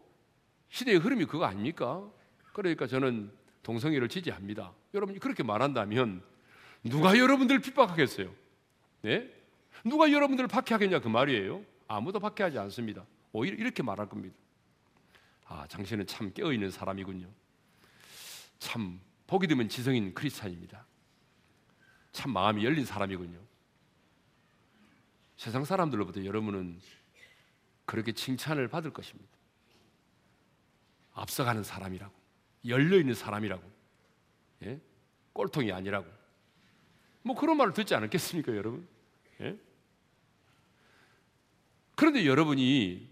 시대의 0.70 1.00
흐름이 1.00 1.26
그거 1.26 1.46
아닙니까? 1.46 2.08
그러니까 2.54 2.88
저는 2.88 3.32
동성애를 3.64 4.10
지지합니다. 4.10 4.74
여러분이 4.94 5.20
그렇게 5.20 5.44
말한다면 5.44 6.24
누가 6.84 7.18
여러분들 7.18 7.60
핍박하겠어요? 7.60 8.34
네? 9.02 9.30
누가 9.84 10.12
여러분들을 10.12 10.48
박해하겠냐 10.48 11.00
그 11.00 11.08
말이에요. 11.08 11.64
아무도 11.88 12.20
박해하지 12.20 12.58
않습니다. 12.60 13.06
오히려 13.32 13.58
이렇게 13.58 13.84
말할 13.84 14.08
겁니다. 14.08 14.36
아, 15.50 15.66
당신은 15.68 16.06
참 16.06 16.32
깨어 16.32 16.54
있는 16.54 16.70
사람이군요. 16.70 17.28
참 18.60 19.02
보기 19.26 19.48
드문 19.48 19.68
지성인 19.68 20.14
크리스찬입니다. 20.14 20.86
참 22.12 22.32
마음이 22.32 22.64
열린 22.64 22.86
사람이군요. 22.86 23.40
세상 25.38 25.66
사람들로부터 25.66 26.24
여러분은 26.24 26.80
그렇게 27.86 28.12
칭찬을 28.12 28.68
받을 28.68 28.94
것입니다. 28.94 29.30
앞서가는 31.14 31.64
사람이라고, 31.64 32.14
열려 32.68 33.00
있는 33.00 33.16
사람이라고, 33.16 33.72
예? 34.64 34.80
꼴통이 35.34 35.72
아니라고. 35.72 36.08
뭐 37.24 37.36
그런 37.36 37.58
말을 37.58 37.74
듣지 37.74 37.96
않았겠습니까, 37.96 38.56
여러분? 38.56 38.88
예? 39.42 39.58
그런데 41.96 42.28
여러분이 42.28 43.10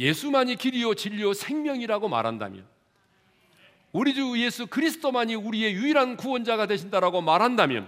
예수만이 0.00 0.56
길이요 0.56 0.94
진리요 0.94 1.34
생명이라고 1.34 2.08
말한다면 2.08 2.66
우리 3.92 4.14
주 4.14 4.40
예수 4.42 4.66
그리스도만이 4.66 5.34
우리의 5.34 5.74
유일한 5.74 6.16
구원자가 6.16 6.66
되신다라고 6.66 7.20
말한다면 7.20 7.86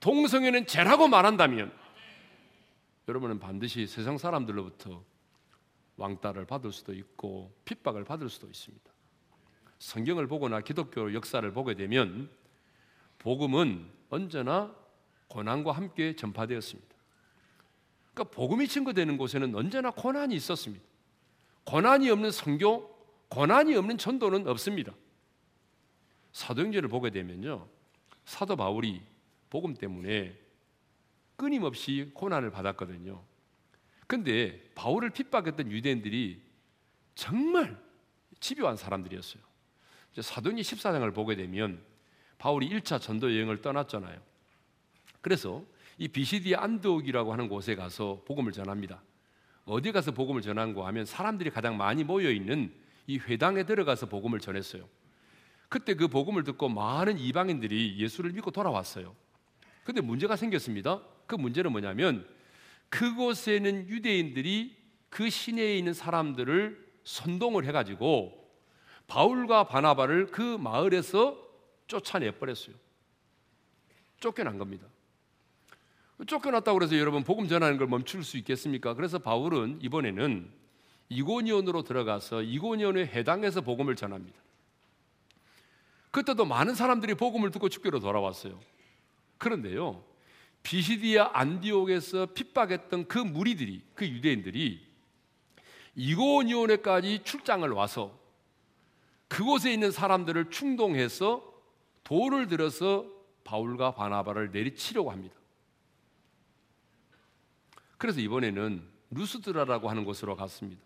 동성애는 0.00 0.66
죄라고 0.66 1.08
말한다면 1.08 1.72
여러분은 3.08 3.38
반드시 3.38 3.86
세상 3.86 4.18
사람들로부터 4.18 5.02
왕따를 5.96 6.44
받을 6.44 6.70
수도 6.70 6.92
있고 6.92 7.50
핍박을 7.64 8.04
받을 8.04 8.28
수도 8.28 8.46
있습니다. 8.46 8.90
성경을 9.78 10.26
보거나 10.26 10.60
기독교 10.60 11.14
역사를 11.14 11.50
보게 11.52 11.74
되면 11.74 12.30
복음은 13.18 13.86
언제나 14.10 14.74
고난과 15.28 15.72
함께 15.72 16.14
전파되었습니다. 16.14 16.94
그러니까 18.12 18.34
복음이 18.36 18.68
증거되는 18.68 19.16
곳에는 19.16 19.54
언제나 19.54 19.90
고난이 19.90 20.34
있었습니다. 20.34 20.89
고난이 21.64 22.10
없는 22.10 22.30
성교, 22.30 22.88
고난이 23.28 23.74
없는 23.76 23.98
전도는 23.98 24.46
없습니다. 24.48 24.92
사도행전을 26.32 26.88
보게 26.88 27.10
되면요. 27.10 27.68
사도 28.24 28.56
바울이 28.56 29.02
복음 29.50 29.74
때문에 29.74 30.38
끊임없이 31.36 32.10
고난을 32.14 32.50
받았거든요. 32.50 33.22
근데 34.06 34.60
바울을 34.74 35.10
핍박했던 35.10 35.70
유대인들이 35.70 36.42
정말 37.14 37.80
집요한 38.40 38.76
사람들이었어요. 38.76 39.42
사도행 40.20 40.58
14장을 40.58 41.14
보게 41.14 41.36
되면 41.36 41.82
바울이 42.38 42.68
1차 42.70 43.00
전도 43.00 43.34
여행을 43.34 43.60
떠났잖아요. 43.60 44.20
그래서 45.20 45.64
이 45.98 46.08
비시디의 46.08 46.56
안드옥이라고 46.56 47.32
하는 47.32 47.48
곳에 47.48 47.74
가서 47.74 48.22
복음을 48.26 48.52
전합니다. 48.52 49.02
어디 49.64 49.92
가서 49.92 50.12
복음을 50.12 50.42
전한고 50.42 50.86
하면 50.86 51.04
사람들이 51.04 51.50
가장 51.50 51.76
많이 51.76 52.04
모여 52.04 52.30
있는 52.30 52.72
이 53.06 53.18
회당에 53.18 53.64
들어가서 53.64 54.06
복음을 54.06 54.40
전했어요. 54.40 54.88
그때 55.68 55.94
그 55.94 56.08
복음을 56.08 56.42
듣고 56.44 56.68
많은 56.68 57.18
이방인들이 57.18 57.96
예수를 57.98 58.32
믿고 58.32 58.50
돌아왔어요. 58.50 59.14
근데 59.84 60.00
문제가 60.00 60.36
생겼습니다. 60.36 61.00
그 61.26 61.36
문제는 61.36 61.70
뭐냐면 61.72 62.26
그곳에는 62.88 63.88
유대인들이 63.88 64.76
그 65.08 65.30
시내에 65.30 65.78
있는 65.78 65.94
사람들을 65.94 66.90
선동을 67.04 67.64
해가지고 67.64 68.36
바울과 69.06 69.64
바나바를 69.64 70.26
그 70.26 70.40
마을에서 70.56 71.36
쫓아내 71.86 72.32
버렸어요. 72.32 72.74
쫓겨난 74.20 74.58
겁니다. 74.58 74.86
쫓겨났다고 76.26 76.78
그래서 76.78 76.98
여러분 76.98 77.24
복음 77.24 77.48
전하는 77.48 77.78
걸 77.78 77.86
멈출 77.86 78.24
수 78.24 78.36
있겠습니까? 78.38 78.94
그래서 78.94 79.18
바울은 79.18 79.78
이번에는 79.80 80.50
이고니온으로 81.08 81.82
들어가서 81.82 82.42
이고니온의 82.42 83.06
해당에서 83.08 83.60
복음을 83.62 83.96
전합니다. 83.96 84.38
그때도 86.10 86.44
많은 86.44 86.74
사람들이 86.74 87.14
복음을 87.14 87.50
듣고 87.50 87.68
축교로 87.68 88.00
돌아왔어요. 88.00 88.58
그런데요, 89.38 90.04
비시디아 90.62 91.30
안디옥에서 91.32 92.26
핍박했던 92.34 93.08
그 93.08 93.18
무리들이, 93.18 93.82
그 93.94 94.06
유대인들이 94.06 94.86
이고니온에까지 95.94 97.22
출장을 97.24 97.68
와서 97.70 98.18
그곳에 99.28 99.72
있는 99.72 99.90
사람들을 99.90 100.50
충동해서 100.50 101.42
돌을 102.04 102.48
들어서 102.48 103.06
바울과 103.44 103.94
바나바를 103.94 104.50
내리치려고 104.50 105.10
합니다. 105.10 105.39
그래서 108.00 108.18
이번에는 108.20 108.82
루스드라라고 109.10 109.90
하는 109.90 110.06
곳으로 110.06 110.34
갔습니다. 110.34 110.80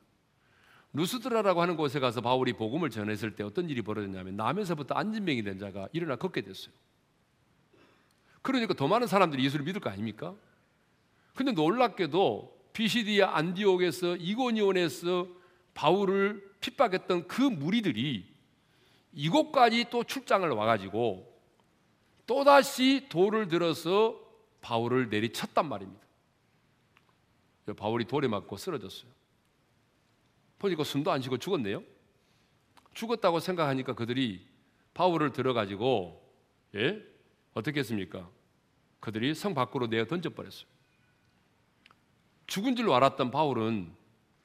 루스드라라고 0.95 1.63
하는 1.63 1.77
곳에 1.77 2.01
가서 2.01 2.21
바울이 2.21 2.55
복음을 2.55 2.91
전했을 2.91 3.37
때 3.37 3.45
어떤 3.45 3.71
일이 3.71 3.83
벌어졌냐면 3.83 4.35
나면서부터 4.35 4.97
앉은뱅이 4.97 5.45
된 5.45 5.61
자가 5.61 5.89
일어나 5.93 6.17
걷게 6.17 6.41
됐어요. 6.41 6.75
그러니까 8.43 8.75
더 8.75 8.89
많은 8.89 9.07
사람들이 9.07 9.45
예수를 9.45 9.65
믿을 9.65 9.81
거 9.81 9.91
아닙니까? 9.91 10.35
근데 11.37 11.53
놀랍게도 11.53 12.71
비시디아 12.73 13.37
안디옥에서 13.37 14.17
이고니온에서 14.17 15.29
바울을 15.75 16.51
핍박했던 16.59 17.29
그 17.29 17.43
무리들이 17.43 18.27
이곳까지 19.13 19.87
또 19.89 20.03
출장을 20.03 20.49
와가지고 20.51 21.33
또다시 22.27 23.07
돌을 23.09 23.47
들어서 23.47 24.21
바울을 24.63 25.11
내리쳤단 25.11 25.69
말입니다. 25.69 26.04
바울이 27.73 28.05
돌에 28.05 28.29
맞고 28.29 28.57
쓰러졌어요. 28.57 29.11
보니까 30.59 30.85
숨도 30.85 31.11
안 31.11 31.23
쉬고 31.23 31.39
죽었네요. 31.39 31.83
죽었다고 32.93 33.41
생각하니까 33.41 33.95
그들이 33.95 34.47
바울을 34.93 35.33
들어가지고 35.33 36.23
예? 36.75 37.03
어떻게 37.55 37.81
했습니까? 37.81 38.29
그들이 39.01 39.35
성 39.35 39.55
밖으로 39.55 39.87
내어 39.87 40.07
던져버렸어요. 40.07 40.67
죽은 42.47 42.77
줄로 42.77 42.95
알았던 42.95 43.31
바울은 43.31 43.95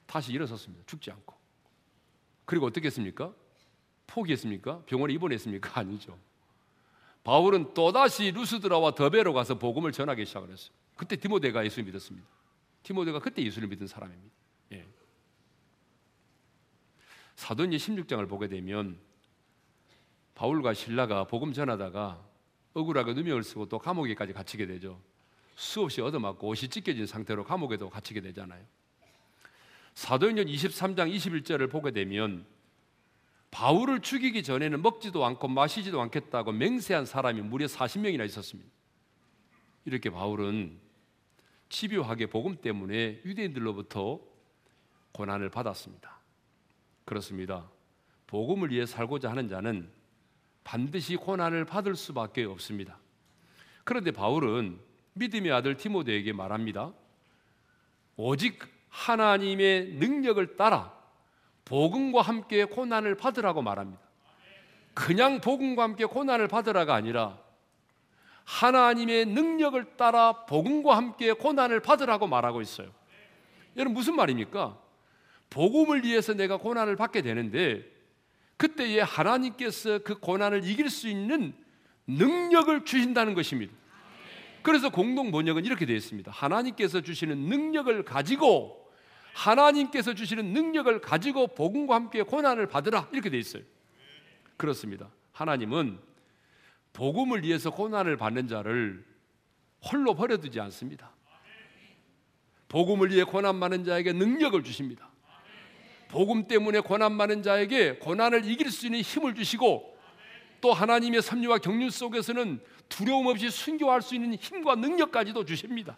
다시 0.06 0.32
일어섰습니다. 0.32 0.84
죽지 0.86 1.10
않고. 1.10 1.34
그리고 2.44 2.66
어떻게 2.66 2.86
했습니까? 2.86 3.32
포기했습니까? 4.06 4.82
병원에 4.86 5.14
입원했습니까? 5.14 5.70
아니죠. 5.78 6.18
바울은 7.22 7.74
또다시 7.74 8.30
루스드라와 8.32 8.94
더베로 8.94 9.32
가서 9.32 9.58
복음을 9.58 9.92
전하기 9.92 10.24
시작을 10.24 10.50
했어요. 10.50 10.72
그때 10.96 11.16
디모데가 11.16 11.64
예수를 11.64 11.84
믿었습니다. 11.84 12.26
디모데가 12.82 13.20
그때 13.20 13.42
예수를 13.42 13.68
믿은 13.68 13.86
사람입니다. 13.86 14.34
예. 14.72 14.86
사도행 17.36 17.70
16장을 17.70 18.28
보게 18.28 18.48
되면 18.48 18.98
바울과 20.34 20.74
신라가 20.74 21.24
복음 21.24 21.52
전하다가 21.52 22.26
억울하게 22.74 23.14
누명을 23.14 23.42
쓰고 23.42 23.68
또 23.68 23.78
감옥에까지 23.78 24.32
갇히게 24.32 24.66
되죠. 24.66 25.00
수없이 25.56 26.00
얻어맞고 26.00 26.46
옷이 26.48 26.68
찢겨진 26.68 27.06
상태로 27.06 27.44
감옥에도 27.44 27.90
갇히게 27.90 28.20
되잖아요. 28.22 28.64
사도행전 29.94 30.46
23장 30.46 31.14
21절을 31.14 31.70
보게 31.70 31.90
되면 31.90 32.46
바울을 33.50 34.00
죽이기 34.00 34.42
전에는 34.42 34.80
먹지도 34.80 35.24
않고 35.26 35.48
마시지도 35.48 36.00
않겠다고 36.00 36.52
맹세한 36.52 37.04
사람이 37.04 37.42
무려 37.42 37.66
40명이나 37.66 38.24
있었습니다. 38.26 38.70
이렇게 39.84 40.08
바울은 40.08 40.78
집요하게 41.70 42.26
복음 42.26 42.56
때문에 42.56 43.22
유대인들로부터 43.24 44.20
고난을 45.12 45.48
받았습니다. 45.48 46.18
그렇습니다. 47.04 47.70
복음을 48.26 48.70
위해 48.70 48.86
살고자 48.86 49.30
하는 49.30 49.48
자는 49.48 49.88
반드시 50.62 51.16
고난을 51.16 51.64
받을 51.64 51.96
수밖에 51.96 52.44
없습니다. 52.44 52.98
그런데 53.84 54.10
바울은 54.10 54.78
믿음의 55.14 55.50
아들 55.52 55.76
티모데에게 55.76 56.32
말합니다. 56.32 56.92
오직 58.16 58.60
하나님의 58.90 59.94
능력을 59.94 60.56
따라 60.56 60.94
복음과 61.64 62.22
함께 62.22 62.64
고난을 62.64 63.16
받으라고 63.16 63.62
말합니다. 63.62 64.00
그냥 64.94 65.40
복음과 65.40 65.84
함께 65.84 66.04
고난을 66.04 66.48
받으라가 66.48 66.94
아니라 66.94 67.38
하나님의 68.50 69.26
능력을 69.26 69.96
따라 69.96 70.44
복음과 70.44 70.96
함께 70.96 71.32
고난을 71.32 71.80
받으라고 71.80 72.26
말하고 72.26 72.60
있어요. 72.60 72.90
여러분 73.76 73.94
무슨 73.94 74.16
말입니까? 74.16 74.76
복음을 75.50 76.04
위해서 76.04 76.34
내가 76.34 76.56
고난을 76.56 76.96
받게 76.96 77.22
되는데 77.22 77.84
그때에 78.56 79.00
하나님께서 79.00 80.00
그 80.00 80.18
고난을 80.18 80.64
이길 80.64 80.90
수 80.90 81.08
있는 81.08 81.54
능력을 82.08 82.84
주신다는 82.84 83.34
것입니다. 83.34 83.72
그래서 84.62 84.90
공동 84.90 85.30
번역은 85.30 85.64
이렇게 85.64 85.86
되어 85.86 85.96
있습니다. 85.96 86.30
하나님께서 86.32 87.00
주시는 87.00 87.38
능력을 87.38 88.04
가지고 88.04 88.90
하나님께서 89.32 90.14
주시는 90.14 90.52
능력을 90.52 91.00
가지고 91.00 91.46
복음과 91.46 91.94
함께 91.94 92.22
고난을 92.22 92.66
받으라 92.66 93.08
이렇게 93.12 93.30
되어 93.30 93.38
있어요. 93.38 93.62
그렇습니다. 94.56 95.08
하나님은 95.32 96.09
복음을 96.92 97.42
위해서 97.42 97.70
고난을 97.70 98.16
받는 98.16 98.48
자를 98.48 99.04
홀로 99.90 100.14
버려두지 100.14 100.60
않습니다. 100.60 101.10
복음을 102.68 103.10
위해 103.10 103.24
고난 103.24 103.56
많은 103.56 103.84
자에게 103.84 104.12
능력을 104.12 104.62
주십니다. 104.62 105.10
복음 106.08 106.46
때문에 106.46 106.80
고난 106.80 107.12
많은 107.12 107.42
자에게 107.42 107.96
고난을 107.96 108.44
이길 108.44 108.70
수 108.70 108.86
있는 108.86 109.00
힘을 109.00 109.34
주시고 109.34 109.98
또 110.60 110.72
하나님의 110.72 111.22
섭리와 111.22 111.58
경륜 111.58 111.90
속에서는 111.90 112.60
두려움 112.88 113.26
없이 113.26 113.48
순교할 113.50 114.02
수 114.02 114.14
있는 114.14 114.34
힘과 114.34 114.74
능력까지도 114.74 115.44
주십니다. 115.44 115.96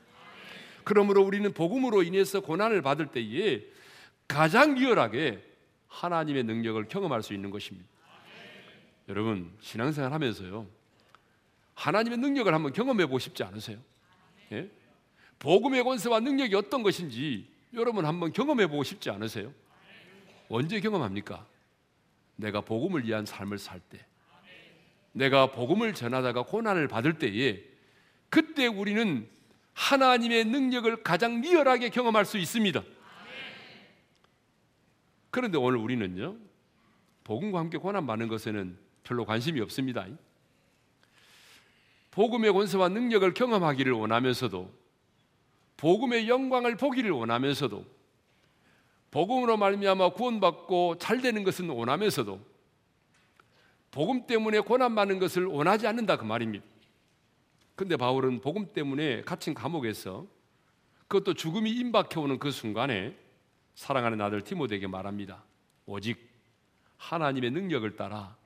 그러므로 0.84 1.22
우리는 1.22 1.52
복음으로 1.52 2.02
인해서 2.02 2.40
고난을 2.40 2.82
받을 2.82 3.06
때에 3.06 3.62
가장 4.28 4.74
리얼하게 4.74 5.42
하나님의 5.88 6.44
능력을 6.44 6.88
경험할 6.88 7.22
수 7.22 7.34
있는 7.34 7.50
것입니다. 7.50 7.88
여러분 9.08 9.52
신앙생활 9.60 10.12
하면서요 10.12 10.66
하나님의 11.82 12.18
능력을 12.18 12.52
한번 12.54 12.72
경험해 12.72 13.06
보고 13.06 13.18
싶지 13.18 13.42
않으세요? 13.42 13.78
예? 14.52 14.70
복음의 15.40 15.82
권세와 15.82 16.20
능력이 16.20 16.54
어떤 16.54 16.84
것인지 16.84 17.48
여러분 17.74 18.06
한번 18.06 18.32
경험해 18.32 18.68
보고 18.68 18.84
싶지 18.84 19.10
않으세요? 19.10 19.52
언제 20.48 20.78
경험합니까? 20.80 21.44
내가 22.36 22.60
복음을 22.60 23.04
위한 23.04 23.26
삶을 23.26 23.58
살 23.58 23.80
때, 23.80 24.04
내가 25.10 25.50
복음을 25.50 25.92
전하다가 25.92 26.44
고난을 26.44 26.86
받을 26.86 27.18
때에 27.18 27.60
그때 28.28 28.68
우리는 28.68 29.28
하나님의 29.72 30.44
능력을 30.44 31.02
가장 31.02 31.40
리얼하게 31.40 31.88
경험할 31.88 32.24
수 32.24 32.38
있습니다. 32.38 32.80
그런데 35.30 35.58
오늘 35.58 35.78
우리는요, 35.78 36.36
복음과 37.24 37.58
함께 37.58 37.78
고난 37.78 38.06
받는 38.06 38.28
것에는 38.28 38.78
별로 39.02 39.24
관심이 39.24 39.60
없습니다. 39.60 40.06
복음의 42.12 42.52
권세와 42.52 42.90
능력을 42.90 43.34
경험하기를 43.34 43.92
원하면서도 43.92 44.70
복음의 45.78 46.28
영광을 46.28 46.76
보기를 46.76 47.10
원하면서도 47.10 47.84
복음으로 49.10 49.56
말미암아 49.56 50.10
구원받고 50.10 50.98
잘 50.98 51.20
되는 51.20 51.42
것은 51.42 51.68
원하면서도 51.68 52.40
복음 53.90 54.26
때문에 54.26 54.60
고난 54.60 54.94
받는 54.94 55.18
것을 55.18 55.44
원하지 55.46 55.86
않는다 55.86 56.16
그 56.16 56.24
말입니다. 56.24 56.64
근데 57.74 57.96
바울은 57.96 58.40
복음 58.40 58.72
때문에 58.72 59.22
갇힌 59.22 59.54
감옥에서 59.54 60.26
그것도 61.08 61.34
죽음이 61.34 61.70
임박해 61.70 62.18
오는 62.18 62.38
그 62.38 62.50
순간에 62.50 63.16
사랑하는 63.74 64.20
아들 64.20 64.42
티모데에게 64.42 64.86
말합니다. 64.86 65.42
오직 65.86 66.30
하나님의 66.98 67.50
능력을 67.50 67.96
따라 67.96 68.36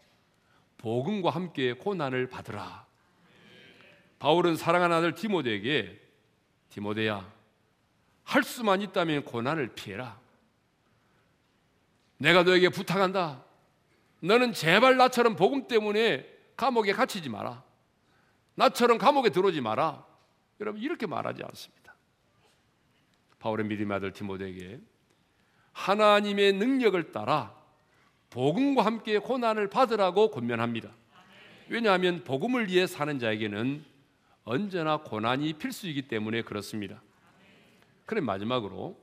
복음과 0.79 1.31
함께 1.31 1.74
고난을 1.74 2.29
받으라. 2.29 2.86
바울은 4.18 4.57
사랑하는 4.57 4.96
아들 4.96 5.14
디모데에게 5.14 6.00
디모데야 6.70 7.31
할 8.24 8.42
수만 8.42 8.81
있다면 8.83 9.24
고난을 9.24 9.74
피해라. 9.74 10.18
내가 12.18 12.42
너에게 12.42 12.68
부탁한다. 12.68 13.44
너는 14.20 14.52
제발 14.52 14.96
나처럼 14.96 15.37
복음 15.37 15.68
때문에 15.68 16.26
감옥에 16.57 16.92
갇히지 16.92 17.29
마라. 17.29 17.62
나처럼 18.55 18.98
감옥에 18.98 19.31
들어오지 19.31 19.61
마라. 19.61 20.05
여러분 20.61 20.81
이렇게 20.81 21.07
말하지 21.07 21.42
않습니다. 21.42 21.94
바울의 23.38 23.66
믿음의 23.66 23.96
아들 23.96 24.12
디모데에게 24.12 24.81
하나님의 25.72 26.55
능력을 26.55 27.12
따라 27.12 27.55
복음과 28.31 28.85
함께 28.85 29.18
고난을 29.18 29.68
받으라고 29.68 30.31
권면합니다. 30.31 30.90
왜냐하면 31.68 32.24
복음을 32.24 32.68
위해 32.68 32.87
사는 32.87 33.18
자에게는 33.18 33.85
언제나 34.46 34.98
고난이 34.98 35.54
필수이기 35.54 36.02
때문에 36.02 36.42
그렇습니다. 36.42 37.02
그래 38.06 38.20
마지막으로 38.20 38.96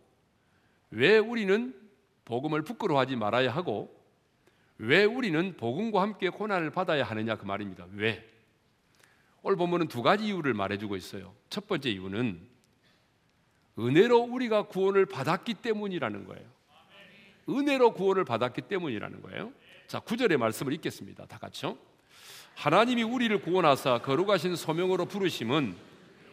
왜 0.89 1.17
우리는 1.17 1.75
복음을 2.23 2.62
부끄러워하지 2.62 3.17
말아야 3.17 3.53
하고 3.53 3.93
왜 4.77 5.03
우리는 5.03 5.56
복음과 5.58 6.01
함께 6.01 6.29
고난을 6.29 6.71
받아야 6.71 7.03
하느냐 7.03 7.36
그 7.36 7.45
말입니다. 7.45 7.86
왜? 7.91 8.25
오늘 9.41 9.58
본문은 9.58 9.89
두 9.89 10.01
가지 10.01 10.27
이유를 10.27 10.53
말해주고 10.53 10.95
있어요. 10.95 11.36
첫 11.49 11.67
번째 11.67 11.89
이유는 11.89 12.47
은혜로 13.77 14.19
우리가 14.19 14.67
구원을 14.67 15.06
받았기 15.06 15.56
때문이라는 15.56 16.25
거예요. 16.25 16.49
은혜로 17.49 17.93
구원을 17.93 18.23
받았기 18.23 18.62
때문이라는 18.62 19.21
거예요. 19.21 19.51
자, 19.88 19.99
구절의 19.99 20.38
말씀을 20.38 20.71
읽겠습니다. 20.73 21.25
다 21.25 21.38
같이요. 21.38 21.77
하나님이 22.56 23.04
우리를 23.04 23.42
구원하사 23.42 24.00
거룩하신 24.00 24.56
소명으로 24.56 25.06
부르심은 25.06 25.76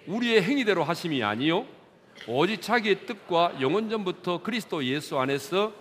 우리의 0.06 0.42
행위대로 0.42 0.84
하심이 0.84 1.22
아니요 1.22 1.66
오직 2.26 2.60
자기의 2.60 3.06
뜻과 3.06 3.60
영원 3.60 3.88
전부터 3.88 4.42
그리스도 4.42 4.84
예수 4.84 5.18
안에서 5.18 5.72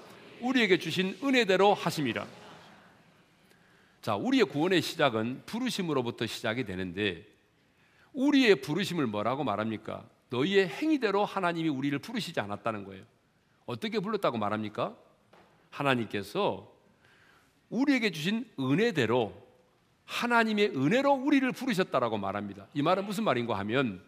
우리에게 0.41 0.78
주신 0.78 1.17
은혜대로 1.21 1.73
하심이라. 1.73 2.25
자, 4.02 4.15
우리의 4.15 4.45
구원의 4.45 4.82
시작은 4.82 5.43
부르심으로부터 5.45 6.25
시작이 6.25 6.63
되는데 6.63 7.25
우리의 8.13 8.62
부르심을 8.62 9.08
뭐라고 9.08 9.43
말합니까? 9.43 10.06
너희의 10.30 10.69
행위대로 10.69 11.25
하나님이 11.25 11.67
우리를 11.69 11.99
부르시지 11.99 12.39
않았다는 12.39 12.86
거예요. 12.86 13.04
어떻게 13.65 13.99
불렀다고 13.99 14.38
말합니까? 14.38 14.95
하나님께서 15.69 16.71
우리에게 17.69 18.12
주신 18.12 18.49
은혜대로 18.60 19.48
하나님의 20.09 20.75
은혜로 20.75 21.13
우리를 21.13 21.49
부르셨다라고 21.51 22.17
말합니다. 22.17 22.67
이 22.73 22.81
말은 22.81 23.05
무슨 23.05 23.23
말인가 23.23 23.57
하면 23.59 24.01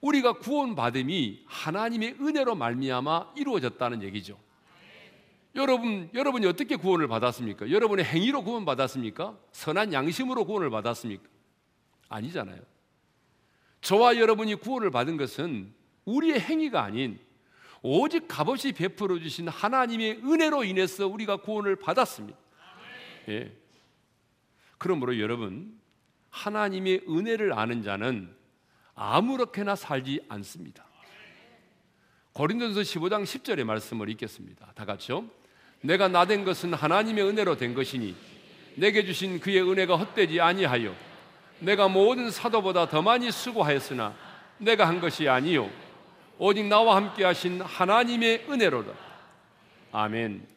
우리가 0.00 0.38
구원받음이 0.38 1.44
하나님의 1.46 2.16
은혜로 2.20 2.54
말미암아 2.54 3.34
이루어졌다는 3.36 4.02
얘기죠. 4.02 4.38
여러분, 5.54 6.10
여러분이 6.14 6.46
어떻게 6.46 6.76
구원을 6.76 7.08
받았습니까? 7.08 7.70
여러분의 7.70 8.06
행위로 8.06 8.42
구원 8.42 8.64
받았습니까? 8.64 9.38
선한 9.52 9.92
양심으로 9.92 10.46
구원을 10.46 10.70
받았습니까? 10.70 11.22
아니잖아요. 12.08 12.60
저와 13.82 14.16
여러분이 14.16 14.56
구원을 14.56 14.90
받은 14.90 15.18
것은 15.18 15.72
우리의 16.06 16.40
행위가 16.40 16.82
아닌 16.82 17.18
오직 17.82 18.26
값없이 18.26 18.72
베풀어 18.72 19.18
주신 19.18 19.46
하나님의 19.48 20.22
은혜로 20.24 20.64
인해서 20.64 21.06
우리가 21.06 21.36
구원을 21.36 21.76
받았습니다. 21.76 22.38
예. 23.28 23.63
그러므로 24.84 25.18
여러분 25.18 25.80
하나님의 26.28 27.04
은혜를 27.08 27.54
아는 27.54 27.82
자는 27.82 28.28
아무렇게나 28.94 29.76
살지 29.76 30.20
않습니다. 30.28 30.84
고린도서 32.34 32.82
15장 32.82 33.22
10절의 33.22 33.64
말씀을 33.64 34.10
읽겠습니다. 34.10 34.72
다 34.74 34.84
같이요. 34.84 35.24
내가 35.80 36.08
나 36.08 36.26
된 36.26 36.44
것은 36.44 36.74
하나님의 36.74 37.24
은혜로 37.24 37.56
된 37.56 37.72
것이니 37.72 38.14
내게 38.74 39.06
주신 39.06 39.40
그의 39.40 39.62
은혜가 39.62 39.96
헛되지 39.96 40.38
아니하여 40.42 40.94
내가 41.60 41.88
모든 41.88 42.30
사도보다 42.30 42.90
더 42.90 43.00
많이 43.00 43.30
수고하였으나 43.30 44.14
내가 44.58 44.86
한 44.86 45.00
것이 45.00 45.26
아니요 45.26 45.70
오직 46.36 46.66
나와 46.66 46.96
함께 46.96 47.24
하신 47.24 47.62
하나님의 47.62 48.44
은혜로다. 48.50 48.92
아멘. 49.92 50.53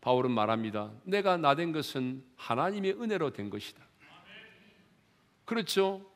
바울은 0.00 0.30
말합니다. 0.30 0.90
내가 1.04 1.36
나 1.36 1.54
된 1.54 1.72
것은 1.72 2.24
하나님의 2.36 2.92
은혜로 3.00 3.32
된 3.32 3.50
것이다. 3.50 3.80
그렇죠. 5.44 6.06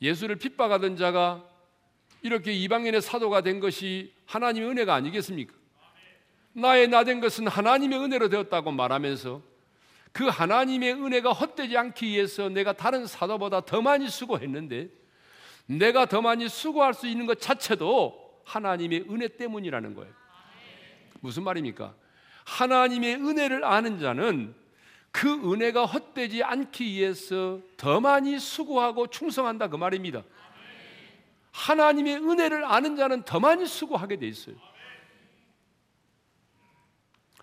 예수를 0.00 0.36
핍박하던 0.36 0.96
자가 0.96 1.44
이렇게 2.22 2.52
이방인의 2.52 3.00
사도가 3.02 3.42
된 3.42 3.60
것이 3.60 4.12
하나님의 4.26 4.70
은혜가 4.70 4.94
아니겠습니까? 4.94 5.54
나의 6.52 6.88
나 6.88 7.04
된 7.04 7.20
것은 7.20 7.46
하나님의 7.46 7.98
은혜로 8.00 8.28
되었다고 8.28 8.72
말하면서 8.72 9.42
그 10.12 10.26
하나님의 10.26 10.94
은혜가 10.94 11.32
헛되지 11.32 11.76
않기 11.76 12.06
위해서 12.06 12.48
내가 12.48 12.72
다른 12.72 13.06
사도보다 13.06 13.60
더 13.60 13.80
많이 13.82 14.08
수고했는데 14.08 14.88
내가 15.66 16.06
더 16.06 16.22
많이 16.22 16.48
수고할 16.48 16.94
수 16.94 17.06
있는 17.06 17.26
것 17.26 17.40
자체도 17.40 18.40
하나님의 18.44 19.02
은혜 19.10 19.28
때문이라는 19.28 19.94
거예요. 19.94 20.12
무슨 21.20 21.44
말입니까? 21.44 21.94
하나님의 22.48 23.16
은혜를 23.16 23.62
아는 23.64 23.98
자는 23.98 24.54
그 25.12 25.28
은혜가 25.52 25.84
헛되지 25.84 26.42
않기 26.42 26.84
위해서 26.84 27.60
더 27.76 28.00
많이 28.00 28.38
수고하고 28.38 29.08
충성한다 29.08 29.68
그 29.68 29.76
말입니다. 29.76 30.24
하나님의 31.52 32.16
은혜를 32.16 32.64
아는 32.64 32.96
자는 32.96 33.22
더 33.24 33.38
많이 33.38 33.66
수고하게 33.66 34.16
돼 34.16 34.28
있어요. 34.28 34.56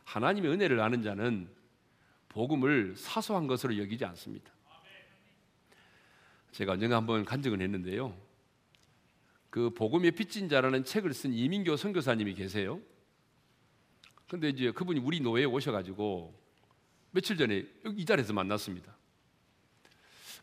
하나님의 0.05 0.51
은혜를 0.51 0.79
아는 0.79 1.03
자는 1.03 1.49
복음을 2.29 2.95
사소한 2.97 3.47
것으로 3.47 3.77
여기지 3.77 4.05
않습니다. 4.05 4.51
제가 6.51 6.73
언젠가 6.73 6.95
한번 6.95 7.25
간증을 7.25 7.61
했는데요. 7.61 8.15
그 9.49 9.69
복음의 9.69 10.11
빚진 10.11 10.49
자라는 10.49 10.83
책을 10.83 11.13
쓴 11.13 11.33
이민교 11.33 11.75
선교사님이 11.75 12.33
계세요. 12.33 12.79
근데 14.27 14.49
이제 14.49 14.71
그분이 14.71 14.99
우리 14.99 15.19
노예에 15.19 15.45
오셔가지고 15.45 16.33
며칠 17.11 17.37
전에 17.37 17.65
이 17.95 18.05
자리에서 18.05 18.33
만났습니다. 18.33 18.95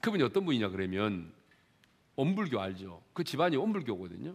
그분이 0.01 0.23
어떤 0.23 0.45
분이냐 0.45 0.71
그러면 0.71 1.33
엄불교 2.17 2.61
알죠? 2.61 3.03
그 3.13 3.25
집안이 3.25 3.57
엄불교거든요. 3.57 4.35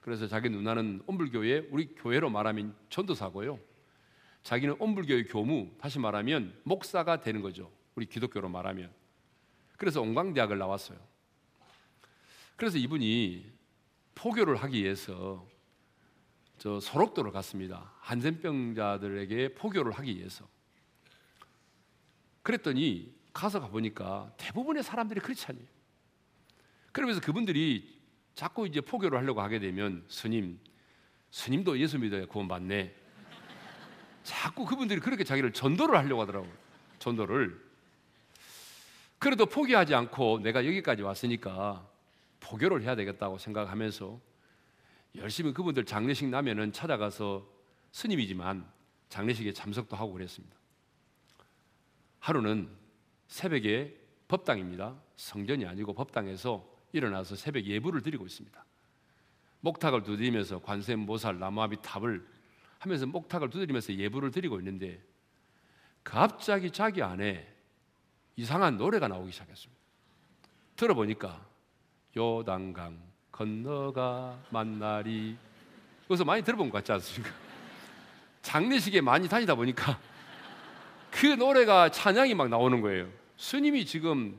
그래서 0.00 0.26
자기 0.26 0.48
누나는 0.48 1.02
엄불교의 1.06 1.68
우리 1.70 1.94
교회로 1.94 2.30
말하면 2.30 2.74
전도사고요. 2.88 3.58
자기는 4.42 4.76
엄불교의 4.78 5.26
교무, 5.26 5.70
다시 5.78 5.98
말하면 5.98 6.58
목사가 6.64 7.20
되는 7.20 7.42
거죠. 7.42 7.70
우리 7.94 8.06
기독교로 8.06 8.48
말하면. 8.48 8.90
그래서 9.76 10.00
온광대학을 10.00 10.58
나왔어요. 10.58 10.98
그래서 12.56 12.78
이분이 12.78 13.46
포교를 14.14 14.56
하기 14.56 14.82
위해서 14.82 15.46
저 16.60 16.78
소록도를 16.78 17.32
갔습니다. 17.32 17.90
한센병자들에게 18.00 19.54
포교를 19.54 19.92
하기 19.92 20.14
위해서. 20.14 20.46
그랬더니 22.42 23.14
가서 23.32 23.60
가보니까 23.60 24.34
대부분의 24.36 24.82
사람들이 24.82 25.20
않아요. 25.48 25.64
그러면서 26.92 27.22
그분들이 27.22 27.98
자꾸 28.34 28.68
이제 28.68 28.82
포교를 28.82 29.16
하려고 29.18 29.40
하게 29.40 29.58
되면 29.58 30.04
스님, 30.06 30.60
스님도 31.30 31.78
예수 31.78 31.98
믿어야 31.98 32.26
구원받네. 32.26 32.94
자꾸 34.22 34.66
그분들이 34.66 35.00
그렇게 35.00 35.24
자기를 35.24 35.54
전도를 35.54 35.96
하려고 35.96 36.20
하더라고요. 36.20 36.52
전도를. 36.98 37.58
그래도 39.18 39.46
포기하지 39.46 39.94
않고 39.94 40.40
내가 40.40 40.66
여기까지 40.66 41.00
왔으니까 41.00 41.88
포교를 42.40 42.82
해야 42.82 42.94
되겠다고 42.96 43.38
생각하면서 43.38 44.20
열심히 45.16 45.52
그분들 45.52 45.84
장례식 45.84 46.28
나면은 46.28 46.72
찾아가서 46.72 47.46
스님이지만 47.92 48.70
장례식에 49.08 49.52
참석도 49.52 49.96
하고 49.96 50.12
그랬습니다. 50.12 50.56
하루는 52.20 52.68
새벽에 53.26 53.96
법당입니다. 54.28 55.00
성전이 55.16 55.66
아니고 55.66 55.94
법당에서 55.94 56.68
일어나서 56.92 57.36
새벽 57.36 57.64
예불을 57.64 58.02
드리고 58.02 58.26
있습니다. 58.26 58.64
목탁을 59.60 60.02
두드리면서 60.02 60.60
관세음 60.60 61.06
보살 61.06 61.38
나무아비 61.38 61.76
탑을 61.82 62.26
하면서 62.78 63.06
목탁을 63.06 63.50
두드리면서 63.50 63.94
예불을 63.94 64.30
드리고 64.30 64.58
있는데 64.58 65.02
갑자기 66.02 66.70
자기 66.70 67.02
안에 67.02 67.46
이상한 68.36 68.76
노래가 68.78 69.08
나오기 69.08 69.32
시작했습니다. 69.32 69.80
들어보니까 70.76 71.46
요단강 72.16 73.09
건너가 73.40 74.38
만나리 74.50 75.34
그래서 76.06 76.26
많이 76.26 76.42
들어본 76.42 76.68
것 76.68 76.76
같지 76.76 76.92
않습니까? 76.92 77.34
장례식에 78.42 79.00
많이 79.00 79.30
다니다 79.30 79.54
보니까 79.54 79.98
그 81.10 81.24
노래가 81.24 81.90
찬양이 81.90 82.34
막 82.34 82.50
나오는 82.50 82.82
거예요. 82.82 83.08
스님이 83.38 83.86
지금 83.86 84.38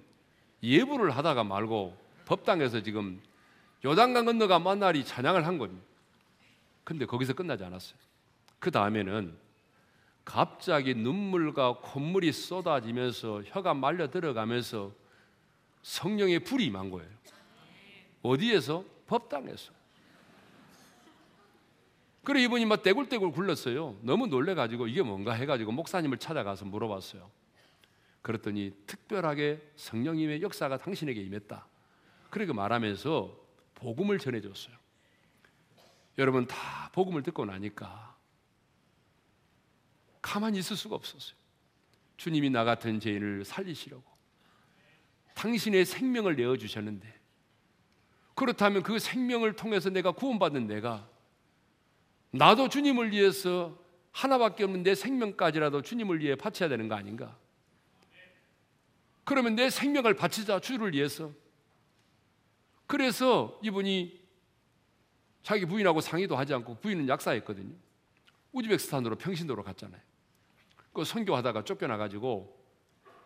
예불을 0.61 1.17
하다가 1.17 1.43
말고 1.43 1.97
법당에서 2.25 2.83
지금 2.83 3.19
요단강 3.83 4.25
건너가 4.25 4.59
만나리 4.59 5.03
찬양을 5.03 5.47
한 5.47 5.57
겁니다. 5.57 5.83
근데 6.83 7.07
거기서 7.07 7.33
끝나지 7.33 7.63
않았어요. 7.63 7.97
그 8.59 8.69
다음에는 8.69 9.35
갑자기 10.23 10.93
눈물과 10.93 11.77
콧물이 11.81 12.31
쏟아지면서 12.31 13.41
혀가 13.47 13.73
말려 13.73 14.11
들어가면서 14.11 14.91
성령의 15.81 16.41
불이 16.41 16.65
임한 16.65 16.91
거예요. 16.91 17.09
어디에서? 18.21 18.90
법당에서. 19.11 19.73
그래 22.23 22.43
이분이 22.43 22.65
막 22.65 22.81
떼굴떼굴 22.81 23.33
굴렀어요. 23.33 23.97
너무 24.03 24.27
놀래가지고 24.27 24.87
이게 24.87 25.01
뭔가 25.01 25.33
해가지고 25.33 25.73
목사님을 25.73 26.17
찾아가서 26.17 26.65
물어봤어요. 26.65 27.29
그랬더니 28.21 28.71
특별하게 28.87 29.61
성령님의 29.75 30.41
역사가 30.41 30.77
당신에게 30.77 31.21
임했다. 31.23 31.67
그렇게 32.29 32.53
말하면서 32.53 33.37
복음을 33.75 34.17
전해줬어요. 34.17 34.75
여러분 36.17 36.47
다 36.47 36.89
복음을 36.93 37.21
듣고 37.23 37.43
나니까 37.45 38.15
가만히 40.21 40.59
있을 40.59 40.77
수가 40.77 40.95
없었어요. 40.95 41.35
주님이 42.15 42.49
나 42.51 42.63
같은 42.63 42.99
죄인을 42.99 43.43
살리시려고 43.43 44.03
당신의 45.33 45.85
생명을 45.85 46.35
내어 46.35 46.55
주셨는데 46.55 47.20
그렇다면 48.41 48.81
그 48.81 48.97
생명을 48.97 49.55
통해서 49.55 49.91
내가 49.91 50.13
구원받는 50.13 50.65
내가 50.65 51.07
나도 52.31 52.69
주님을 52.69 53.11
위해서 53.11 53.77
하나밖에 54.13 54.63
없는 54.63 54.81
내 54.81 54.95
생명까지라도 54.95 55.83
주님을 55.83 56.21
위해 56.21 56.33
바쳐야 56.33 56.67
되는 56.67 56.87
거 56.87 56.95
아닌가? 56.95 57.37
그러면 59.25 59.53
내 59.53 59.69
생명을 59.69 60.15
바치자 60.15 60.59
주를 60.59 60.91
위해서. 60.95 61.31
그래서 62.87 63.59
이분이 63.61 64.19
자기 65.43 65.67
부인하고 65.67 66.01
상의도 66.01 66.35
하지 66.35 66.55
않고 66.55 66.79
부인은 66.79 67.09
약사였거든요. 67.09 67.75
우즈베크스탄으로 68.53 69.17
평신도로 69.17 69.61
갔잖아요. 69.61 70.01
그 70.93 71.03
선교하다가 71.03 71.63
쫓겨나 71.63 71.97
가지고 71.97 72.59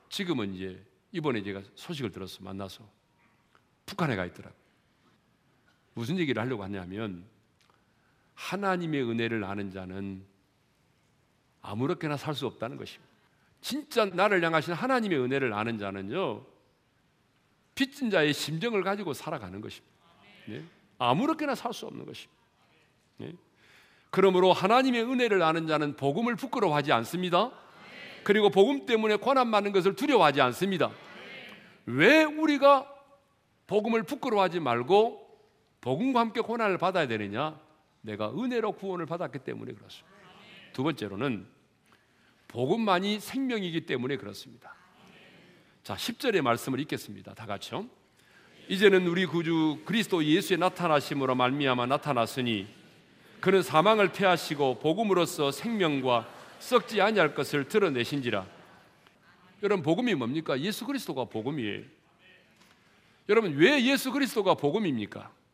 지금은 0.09 0.55
이제 0.55 0.85
이번에 1.13 1.41
제가 1.41 1.61
소식을 1.75 2.11
들었어 2.11 2.43
만나서 2.43 2.83
북한에 3.85 4.17
가 4.17 4.25
있더라고. 4.25 4.64
무슨 5.95 6.19
얘기를 6.19 6.41
하려고 6.41 6.63
하냐면 6.63 7.25
하나님의 8.35 9.01
은혜를 9.01 9.43
아는 9.43 9.71
자는 9.71 10.23
아무렇게나 11.61 12.17
살 12.17 12.35
수 12.35 12.45
없다는 12.45 12.77
것입니다. 12.77 13.11
진짜 13.61 14.05
나를 14.05 14.43
향하신 14.43 14.73
하나님의 14.73 15.19
은혜를 15.19 15.53
아는 15.53 15.79
자는요, 15.79 16.45
빚진 17.73 18.11
자의 18.11 18.33
심정을 18.33 18.83
가지고 18.83 19.13
살아가는 19.13 19.59
것입니다. 19.59 19.95
네? 20.47 20.63
아무렇게나 20.99 21.55
살 21.55 21.73
수 21.73 21.87
없는 21.87 22.05
것입니다. 22.05 22.39
네? 23.17 23.33
그러므로 24.11 24.53
하나님의 24.53 25.01
은혜를 25.03 25.41
아는 25.41 25.65
자는 25.65 25.95
복음을 25.95 26.35
부끄러워하지 26.35 26.91
않습니다. 26.91 27.51
그리고 28.23 28.49
복음 28.49 28.85
때문에 28.85 29.15
고난 29.15 29.47
많은 29.47 29.71
것을 29.71 29.95
두려워하지 29.95 30.41
않습니다. 30.41 30.91
왜 31.85 32.23
우리가 32.23 32.91
복음을 33.67 34.03
부끄러워하지 34.03 34.59
말고 34.59 35.24
복음과 35.85 36.19
함께 36.19 36.41
고난을 36.41 36.79
받아야 36.79 37.07
되느냐? 37.07 37.59
내가 38.01 38.31
은혜로 38.31 38.71
구원을 38.71 39.05
받았기 39.05 39.39
때문에 39.39 39.73
그렇습니다. 39.73 40.17
두 40.73 40.81
번째로는 40.81 41.45
복음만이 42.47 43.19
생명이기 43.19 43.85
때문에 43.85 44.17
그렇습니다. 44.17 44.73
자, 45.83 45.93
10절의 45.93 46.41
말씀을 46.41 46.79
읽겠습니다. 46.79 47.35
다 47.35 47.45
같이요. 47.45 47.87
이제는 48.67 49.05
우리 49.05 49.27
구주 49.27 49.83
그리스도 49.85 50.25
예수의 50.25 50.57
나타나심으로 50.57 51.35
말미암아 51.35 51.85
나타났으니 51.85 52.67
그는 53.39 53.61
사망을 53.61 54.11
패하시고 54.11 54.79
복음으로써 54.79 55.51
생명과 55.51 56.27
썩지 56.57 56.99
아니할 56.99 57.35
것을 57.35 57.67
드러내신지라. 57.67 58.47
여러분 59.61 59.83
복음이 59.83 60.15
뭡니까? 60.15 60.59
예수 60.59 60.87
그리스도가 60.87 61.25
복음이에요. 61.25 61.83
여러분 63.29 63.53
왜 63.55 63.85
예수 63.85 64.11
그리스도가 64.11 64.55
복음입니까? 64.55 65.44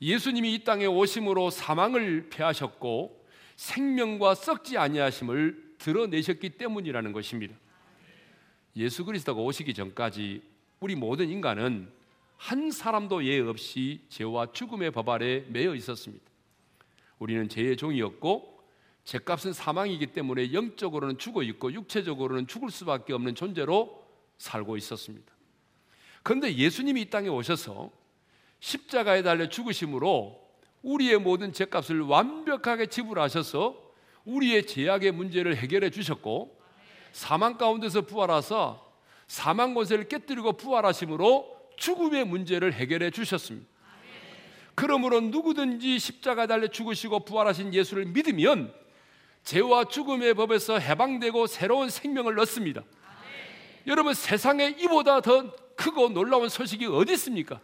예수님이 0.00 0.54
이 0.54 0.64
땅에 0.64 0.86
오심으로 0.86 1.50
사망을 1.50 2.28
패하셨고 2.30 3.24
생명과 3.56 4.34
썩지 4.34 4.78
아니하심을 4.78 5.74
드러내셨기 5.78 6.50
때문이라는 6.50 7.12
것입니다. 7.12 7.54
예수 8.76 9.04
그리스도가 9.04 9.40
오시기 9.40 9.74
전까지 9.74 10.42
우리 10.80 10.94
모든 10.94 11.28
인간은 11.28 11.90
한 12.36 12.70
사람도 12.70 13.26
예 13.26 13.38
없이 13.40 14.00
죄와 14.08 14.52
죽음의 14.52 14.92
법 14.92 15.10
아래 15.10 15.44
매여 15.48 15.74
있었습니다. 15.74 16.24
우리는 17.18 17.48
죄의 17.48 17.76
종이었고 17.76 18.60
죄값은 19.04 19.52
사망이기 19.52 20.06
때문에 20.08 20.52
영적으로는 20.52 21.18
죽어 21.18 21.42
있고 21.42 21.72
육체적으로는 21.72 22.46
죽을 22.46 22.70
수밖에 22.70 23.12
없는 23.12 23.34
존재로 23.34 24.02
살고 24.38 24.78
있었습니다. 24.78 25.30
그런데 26.22 26.54
예수님이 26.54 27.02
이 27.02 27.10
땅에 27.10 27.28
오셔서 27.28 27.90
십자가에 28.60 29.22
달려 29.22 29.48
죽으심으로 29.48 30.38
우리의 30.82 31.18
모든 31.18 31.52
죄값을 31.52 32.00
완벽하게 32.02 32.86
지불하셔서 32.86 33.90
우리의 34.24 34.66
죄악의 34.66 35.12
문제를 35.12 35.56
해결해 35.56 35.90
주셨고 35.90 36.58
사망 37.12 37.56
가운데서 37.56 38.02
부활하사 38.02 38.78
사망 39.26 39.74
권세를 39.74 40.08
깨뜨리고 40.08 40.52
부활하심으로 40.54 41.58
죽음의 41.76 42.26
문제를 42.26 42.72
해결해 42.72 43.10
주셨습니다. 43.10 43.68
그러므로 44.74 45.20
누구든지 45.20 45.98
십자가 45.98 46.46
달려 46.46 46.68
죽으시고 46.68 47.24
부활하신 47.24 47.74
예수를 47.74 48.06
믿으면 48.06 48.72
죄와 49.44 49.84
죽음의 49.84 50.34
법에서 50.34 50.78
해방되고 50.78 51.46
새로운 51.46 51.88
생명을 51.88 52.38
얻습니다. 52.38 52.82
여러분 53.86 54.14
세상에 54.14 54.76
이보다 54.78 55.20
더 55.20 55.52
크고 55.76 56.10
놀라운 56.10 56.48
소식이 56.48 56.86
어디 56.86 57.14
있습니까? 57.14 57.60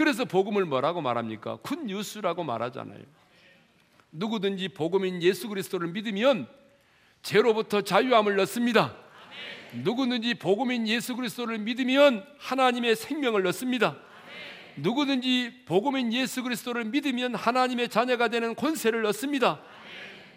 그래서 0.00 0.24
복음을 0.24 0.64
뭐라고 0.64 1.02
말합니까? 1.02 1.58
good 1.60 1.84
news라고 1.84 2.42
말하잖아요. 2.42 3.00
누구든지 4.12 4.70
복음인 4.70 5.22
예수 5.22 5.46
그리스도를 5.46 5.88
믿으면 5.88 6.48
죄로부터 7.20 7.82
자유함을 7.82 8.40
얻습니다. 8.40 8.96
누구든지 9.74 10.36
복음인 10.36 10.88
예수 10.88 11.14
그리스도를 11.16 11.58
믿으면 11.58 12.24
하나님의 12.38 12.96
생명을 12.96 13.46
얻습니다. 13.48 13.98
누구든지 14.76 15.64
복음인 15.66 16.14
예수 16.14 16.42
그리스도를 16.44 16.86
믿으면 16.86 17.34
하나님의 17.34 17.90
자녀가 17.90 18.28
되는 18.28 18.54
권세를 18.54 19.04
얻습니다. 19.04 19.60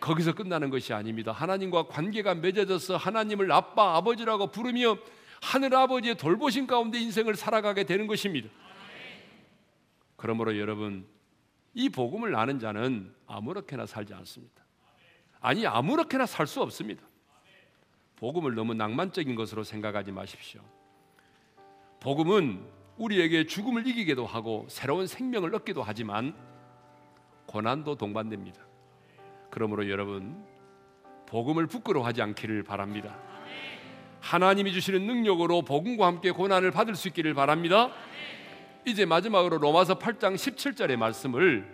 거기서 0.01 0.33
끝나는 0.33 0.71
것이 0.71 0.91
아닙니다. 0.91 1.31
하나님과 1.31 1.83
관계가 1.83 2.35
맺어져서 2.35 2.97
하나님을 2.97 3.49
아빠, 3.53 3.95
아버지라고 3.95 4.47
부르며 4.47 4.97
하늘 5.41 5.73
아버지의 5.73 6.15
돌보심 6.15 6.67
가운데 6.67 6.99
인생을 6.99 7.37
살아가게 7.37 7.85
되는 7.85 8.07
것입니다. 8.07 8.49
그러므로 10.23 10.57
여러분, 10.57 11.05
이 11.73 11.89
복음을 11.89 12.33
아는 12.33 12.57
자는 12.57 13.13
아무렇게나 13.27 13.85
살지 13.85 14.13
않습니다. 14.13 14.63
아니, 15.41 15.67
아무렇게나 15.67 16.25
살 16.25 16.47
수 16.47 16.61
없습니다. 16.61 17.03
복음을 18.15 18.55
너무 18.55 18.73
낭만적인 18.73 19.35
것으로 19.35 19.65
생각하지 19.65 20.13
마십시오. 20.13 20.61
복음은 21.99 22.65
우리에게 22.95 23.47
죽음을 23.47 23.85
이기게도 23.85 24.25
하고 24.25 24.65
새로운 24.69 25.07
생명을 25.07 25.53
얻기도 25.55 25.83
하지만 25.83 26.33
고난도 27.47 27.95
동반됩니다. 27.97 28.61
그러므로 29.49 29.89
여러분 29.89 30.45
복음을 31.25 31.67
부끄러워하지 31.67 32.21
않기를 32.21 32.63
바랍니다. 32.63 33.19
하나님이 34.21 34.71
주시는 34.71 35.05
능력으로 35.05 35.63
복음과 35.63 36.07
함께 36.07 36.31
고난을 36.31 36.71
받을 36.71 36.95
수 36.95 37.09
있기를 37.09 37.33
바랍니다. 37.33 37.91
이제 38.85 39.05
마지막으로 39.05 39.59
로마서 39.59 39.97
8장 39.97 40.35
17절의 40.35 40.97
말씀을 40.97 41.65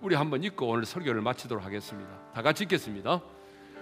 우리 0.00 0.14
한번 0.14 0.44
읽고 0.44 0.68
오늘 0.68 0.84
설교를 0.84 1.20
마치도록 1.20 1.64
하겠습니다. 1.64 2.10
다 2.32 2.42
같이 2.42 2.64
읽겠습니다. 2.64 3.20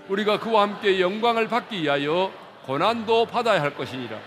우리가 0.08 0.40
그와 0.40 0.62
함께 0.62 1.00
영광을 1.00 1.48
받기 1.48 1.82
위하여 1.82 2.32
고난도 2.64 3.26
받아야 3.26 3.60
할 3.60 3.74
것이니라. 3.74 4.18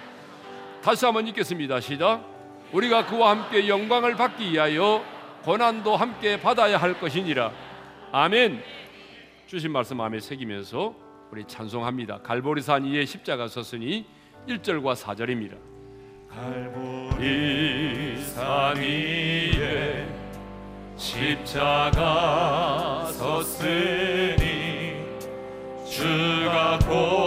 다시 0.84 1.06
한번 1.06 1.26
읽겠습니다. 1.28 1.80
시작. 1.80 2.24
우리가 2.72 3.08
그와 3.08 3.32
함께 3.32 3.68
영광을 3.68 4.16
받기 4.16 4.52
위하여 4.52 5.04
고난도 5.44 5.96
함께 5.96 6.40
받아야 6.40 6.78
할 6.78 7.00
것이니라. 7.00 7.52
아멘. 8.12 8.62
주신 9.48 9.72
말씀 9.72 9.98
마음에 9.98 10.20
새기면서 10.20 10.96
우리 11.32 11.46
찬송합니다. 11.46 12.22
갈보리산 12.22 12.84
위에 12.86 13.06
십자가 13.06 13.48
섰으니 13.48 14.06
1절과 14.48 14.96
4절입니다. 14.96 15.75
갈보리 16.36 18.22
산 18.22 18.76
위에 18.76 20.06
십자가 20.98 22.02
섰으니 23.10 25.06
주가 25.90 26.78
고 26.80 27.25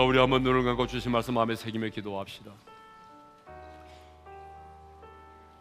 우리 0.00 0.18
한번 0.18 0.42
눈을 0.42 0.64
감고 0.64 0.86
주신 0.86 1.12
말씀 1.12 1.34
마음에 1.34 1.54
새기며 1.54 1.88
기도합시다. 1.90 2.50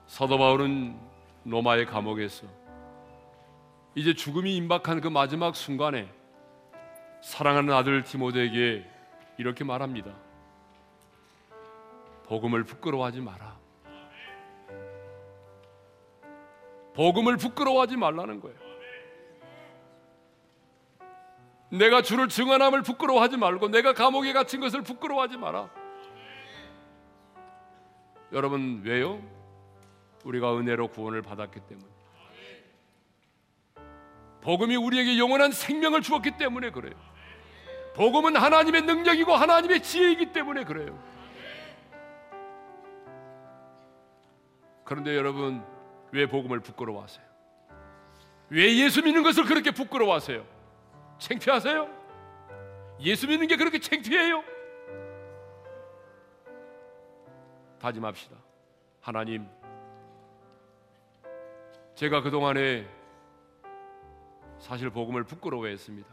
사도 0.07 0.37
바울은 0.37 0.97
로마의 1.43 1.85
감옥에서 1.85 2.47
이제 3.93 4.13
죽음이 4.13 4.55
임박한 4.55 5.01
그 5.01 5.09
마지막 5.09 5.55
순간에 5.55 6.07
사랑하는 7.21 7.73
아들 7.73 8.03
디모데에게 8.03 8.89
이렇게 9.37 9.65
말합니다. 9.65 10.13
복음을 12.27 12.63
부끄러워하지 12.63 13.19
마라. 13.19 13.57
복음을 16.93 17.35
부끄러워하지 17.35 17.97
말라는 17.97 18.39
거예요. 18.39 18.70
내가 21.71 22.01
주를 22.01 22.27
증언함을 22.27 22.81
부끄러워하지 22.81 23.37
말고 23.37 23.69
내가 23.69 23.93
감옥에 23.93 24.33
갇힌 24.33 24.59
것을 24.59 24.81
부끄러워하지 24.81 25.37
마라. 25.37 25.69
여러분 28.33 28.81
왜요? 28.83 29.21
우리가 30.25 30.57
은혜로 30.57 30.89
구원을 30.89 31.21
받았기 31.21 31.61
때문. 31.61 31.89
복음이 34.41 34.75
우리에게 34.75 35.17
영원한 35.17 35.51
생명을 35.51 36.01
주었기 36.01 36.31
때문에 36.37 36.71
그래요. 36.71 36.93
복음은 37.93 38.35
하나님의 38.35 38.81
능력이고 38.83 39.33
하나님의 39.33 39.83
지혜이기 39.83 40.33
때문에 40.33 40.65
그래요. 40.65 40.97
그런데 44.83 45.15
여러분 45.15 45.63
왜 46.11 46.25
복음을 46.25 46.59
부끄러워하세요? 46.59 47.25
왜 48.49 48.75
예수 48.77 49.01
믿는 49.01 49.23
것을 49.23 49.45
그렇게 49.45 49.71
부끄러워하세요? 49.71 50.60
창피하세요? 51.21 51.87
예수 53.01 53.27
믿는 53.27 53.47
게 53.47 53.55
그렇게 53.55 53.79
창피해요? 53.79 54.43
다짐합시다. 57.79 58.35
하나님, 58.99 59.47
제가 61.95 62.21
그동안에 62.21 62.87
사실 64.59 64.89
복음을 64.89 65.23
부끄러워했습니다. 65.23 66.09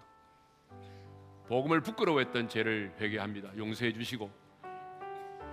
복음을 1.49 1.81
부끄러워했던 1.81 2.49
죄를 2.49 2.95
회개합니다. 3.01 3.57
용서해 3.57 3.93
주시고 3.95 4.31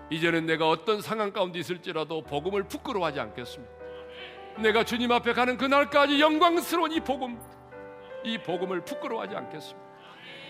이제는 0.09 0.45
내가 0.45 0.69
어떤 0.69 1.01
상황 1.01 1.31
가운데 1.31 1.59
있을지라도 1.59 2.21
복음을 2.23 2.63
부끄러워하지 2.63 3.21
않겠습니다. 3.21 3.73
내가 4.61 4.83
주님 4.83 5.11
앞에 5.11 5.33
가는 5.33 5.57
그날까지 5.57 6.19
영광스러운 6.19 6.91
이 6.91 6.99
복음, 6.99 7.39
이 8.25 8.39
복음을 8.39 8.81
부끄러워하지 8.83 9.35
않겠습니다. 9.35 9.87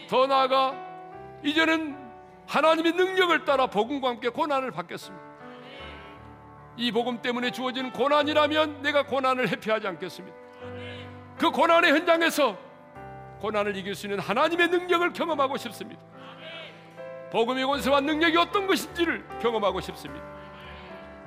더 0.09 0.25
나아가 0.27 0.73
이제는 1.43 1.97
하나님의 2.47 2.93
능력을 2.93 3.43
따라 3.45 3.67
복음과 3.67 4.09
함께 4.09 4.29
고난을 4.29 4.71
받겠습니다. 4.71 5.25
이 6.77 6.91
복음 6.91 7.21
때문에 7.21 7.51
주어진 7.51 7.91
고난이라면 7.91 8.81
내가 8.81 9.05
고난을 9.05 9.49
회피하지 9.49 9.87
않겠습니다. 9.87 10.35
그 11.37 11.51
고난의 11.51 11.91
현장에서 11.91 12.57
고난을 13.41 13.75
이길 13.75 13.93
수 13.93 14.07
있는 14.07 14.19
하나님의 14.19 14.69
능력을 14.69 15.13
경험하고 15.13 15.57
싶습니다. 15.57 16.01
복음의 17.31 17.65
권세와 17.65 18.01
능력이 18.01 18.37
어떤 18.37 18.67
것인지를 18.67 19.25
경험하고 19.41 19.81
싶습니다. 19.81 20.25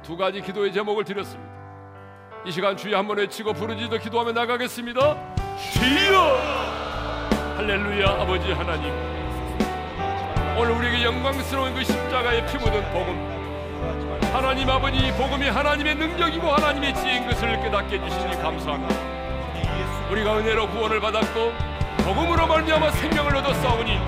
두 0.03 0.17
가지 0.17 0.41
기도의 0.41 0.73
제목을 0.73 1.05
드렸습니다. 1.05 1.59
이 2.47 2.53
시간 2.53 2.77
주여 2.77 2.97
한번 2.97 3.19
외치고 3.19 3.53
부르짖어 3.53 3.99
기도하며 3.99 4.33
나가겠습니다. 4.33 5.48
주여! 5.59 6.39
할렐루야 7.57 8.07
아버지 8.23 8.53
하나님. 8.53 8.93
오늘 10.57 10.71
우리에게 10.73 11.05
영광스러운 11.05 11.75
그 11.75 11.83
십자가에 11.83 12.47
피 12.47 12.57
묻은 12.59 12.93
복음. 12.93 13.39
하나님 14.33 14.71
아버지 14.71 15.13
복음이 15.13 15.49
하나님의 15.49 15.97
능력이고 15.97 16.47
하나님의 16.49 16.95
지혜인 16.95 17.27
것을 17.29 17.61
깨닫게 17.61 17.99
해주시니 17.99 18.41
감사합니다. 18.41 18.95
우리가 20.11 20.39
은혜로 20.39 20.69
구원을 20.69 21.01
받았고 21.01 21.53
복음으로 22.05 22.47
말미암아 22.47 22.91
생명을 22.93 23.37
얻어 23.37 23.53
싸우니 23.55 23.99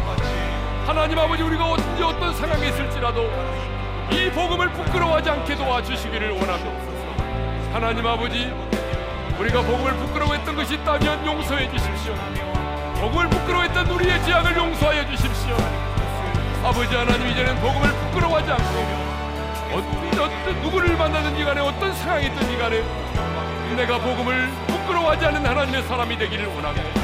하나님 0.86 1.18
아버지 1.18 1.42
우리가 1.42 1.72
언제 1.72 2.02
어떤 2.02 2.32
상황에 2.34 2.68
있을지라도 2.68 3.28
이 4.12 4.30
복음을 4.30 4.70
부끄러워하지 4.70 5.30
않게 5.30 5.56
도와주시기를 5.56 6.30
원합니다. 6.30 6.90
하나님 7.72 8.06
아버지 8.06 8.52
우리가 9.40 9.62
복음을 9.62 9.96
부끄러워했던 9.96 10.54
것이 10.54 10.74
있다면 10.74 11.26
용서해 11.26 11.70
주십시오. 11.70 12.14
복음을 12.96 13.26
부끄러워했던 13.30 13.86
우리의 13.86 14.22
죄악을 14.22 14.54
용서하여 14.54 15.06
주십시오. 15.06 15.56
아버지 16.62 16.94
하나님 16.94 17.26
이제는 17.26 17.58
복음을 17.58 17.90
부끄러워하지 17.90 18.52
않고 18.52 19.78
어떤, 19.78 20.20
어떤 20.20 20.60
누구를 20.60 20.94
만나든지 20.94 21.42
간에 21.42 21.58
어떤 21.62 21.94
상황이 21.94 22.26
있든지 22.26 22.58
간에 22.58 22.82
내가 23.76 23.96
복음을 23.96 24.50
부끄러워하지 24.66 25.24
않는 25.24 25.46
하나님의 25.46 25.84
사람이 25.84 26.18
되기를 26.18 26.46
원합니다. 26.46 27.00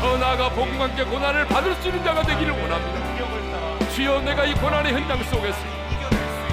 더 0.00 0.18
나아가 0.18 0.48
복음과 0.48 0.86
함께 0.86 1.04
고난을 1.04 1.46
받을 1.46 1.76
수 1.76 1.86
있는 1.86 2.02
자가 2.02 2.22
되기를 2.22 2.60
원합니다. 2.60 3.88
주여 3.90 4.20
내가 4.22 4.44
이 4.46 4.54
고난의 4.54 4.94
현장 4.94 5.22
속에서 5.22 5.58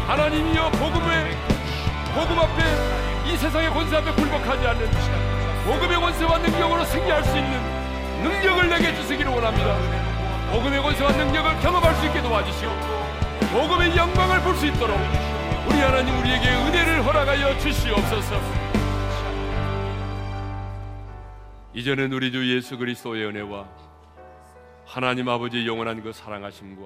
하나님이여 0.06 0.70
복음의 0.70 1.36
복음 2.14 2.38
앞에 2.38 3.09
이 3.30 3.38
세상의 3.38 3.70
권세 3.70 3.98
앞에 3.98 4.12
굴복하지 4.14 4.68
않는 4.68 4.92
복음의 5.66 6.00
권세와 6.00 6.40
능력으로 6.40 6.84
승리할 6.84 7.24
수 7.24 7.38
있는 7.38 7.62
능력을 8.24 8.70
내게 8.70 8.96
주시기를 8.96 9.32
원합니다. 9.32 9.78
복음의 10.52 10.82
권세와 10.82 11.12
능력을 11.12 11.60
경험할 11.60 11.94
수 11.96 12.06
있게 12.08 12.22
도와주시고 12.22 12.72
복음의 13.52 13.96
영광을 13.96 14.42
볼 14.42 14.56
수 14.56 14.66
있도록 14.66 14.98
우리 15.68 15.80
하나님 15.80 16.18
우리에게 16.20 16.50
은혜를 16.50 17.06
허락하여 17.06 17.58
주시옵소서. 17.60 18.36
이제는 21.74 22.12
우리 22.12 22.32
주 22.32 22.56
예수 22.56 22.78
그리스도의 22.78 23.26
은혜와 23.28 23.68
하나님 24.86 25.30
아버지의 25.30 25.68
영원한 25.68 26.02
그 26.02 26.12
사랑하심과 26.12 26.82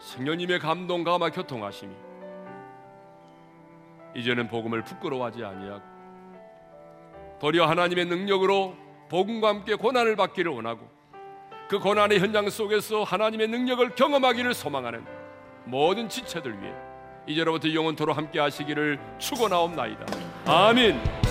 성령님의 0.00 0.58
감동과 0.58 1.14
아마 1.14 1.30
교통하심이 1.30 2.09
이제는 4.14 4.48
복음을 4.48 4.82
부끄러워하지 4.82 5.44
아니하고 5.44 5.82
도리어 7.40 7.66
하나님의 7.66 8.06
능력으로 8.06 8.76
복음과 9.08 9.48
함께 9.48 9.74
고난을 9.74 10.16
받기를 10.16 10.52
원하고 10.52 10.88
그 11.68 11.78
고난의 11.78 12.18
현장 12.18 12.50
속에서 12.50 13.04
하나님의 13.04 13.48
능력을 13.48 13.94
경험하기를 13.94 14.54
소망하는 14.54 15.04
모든 15.64 16.08
지체들 16.08 16.60
위해 16.60 16.72
이제로부터 17.26 17.72
영원토로 17.72 18.12
함께 18.12 18.40
하시기를 18.40 18.98
축원하옵나이다. 19.18 20.06
아멘. 20.46 21.29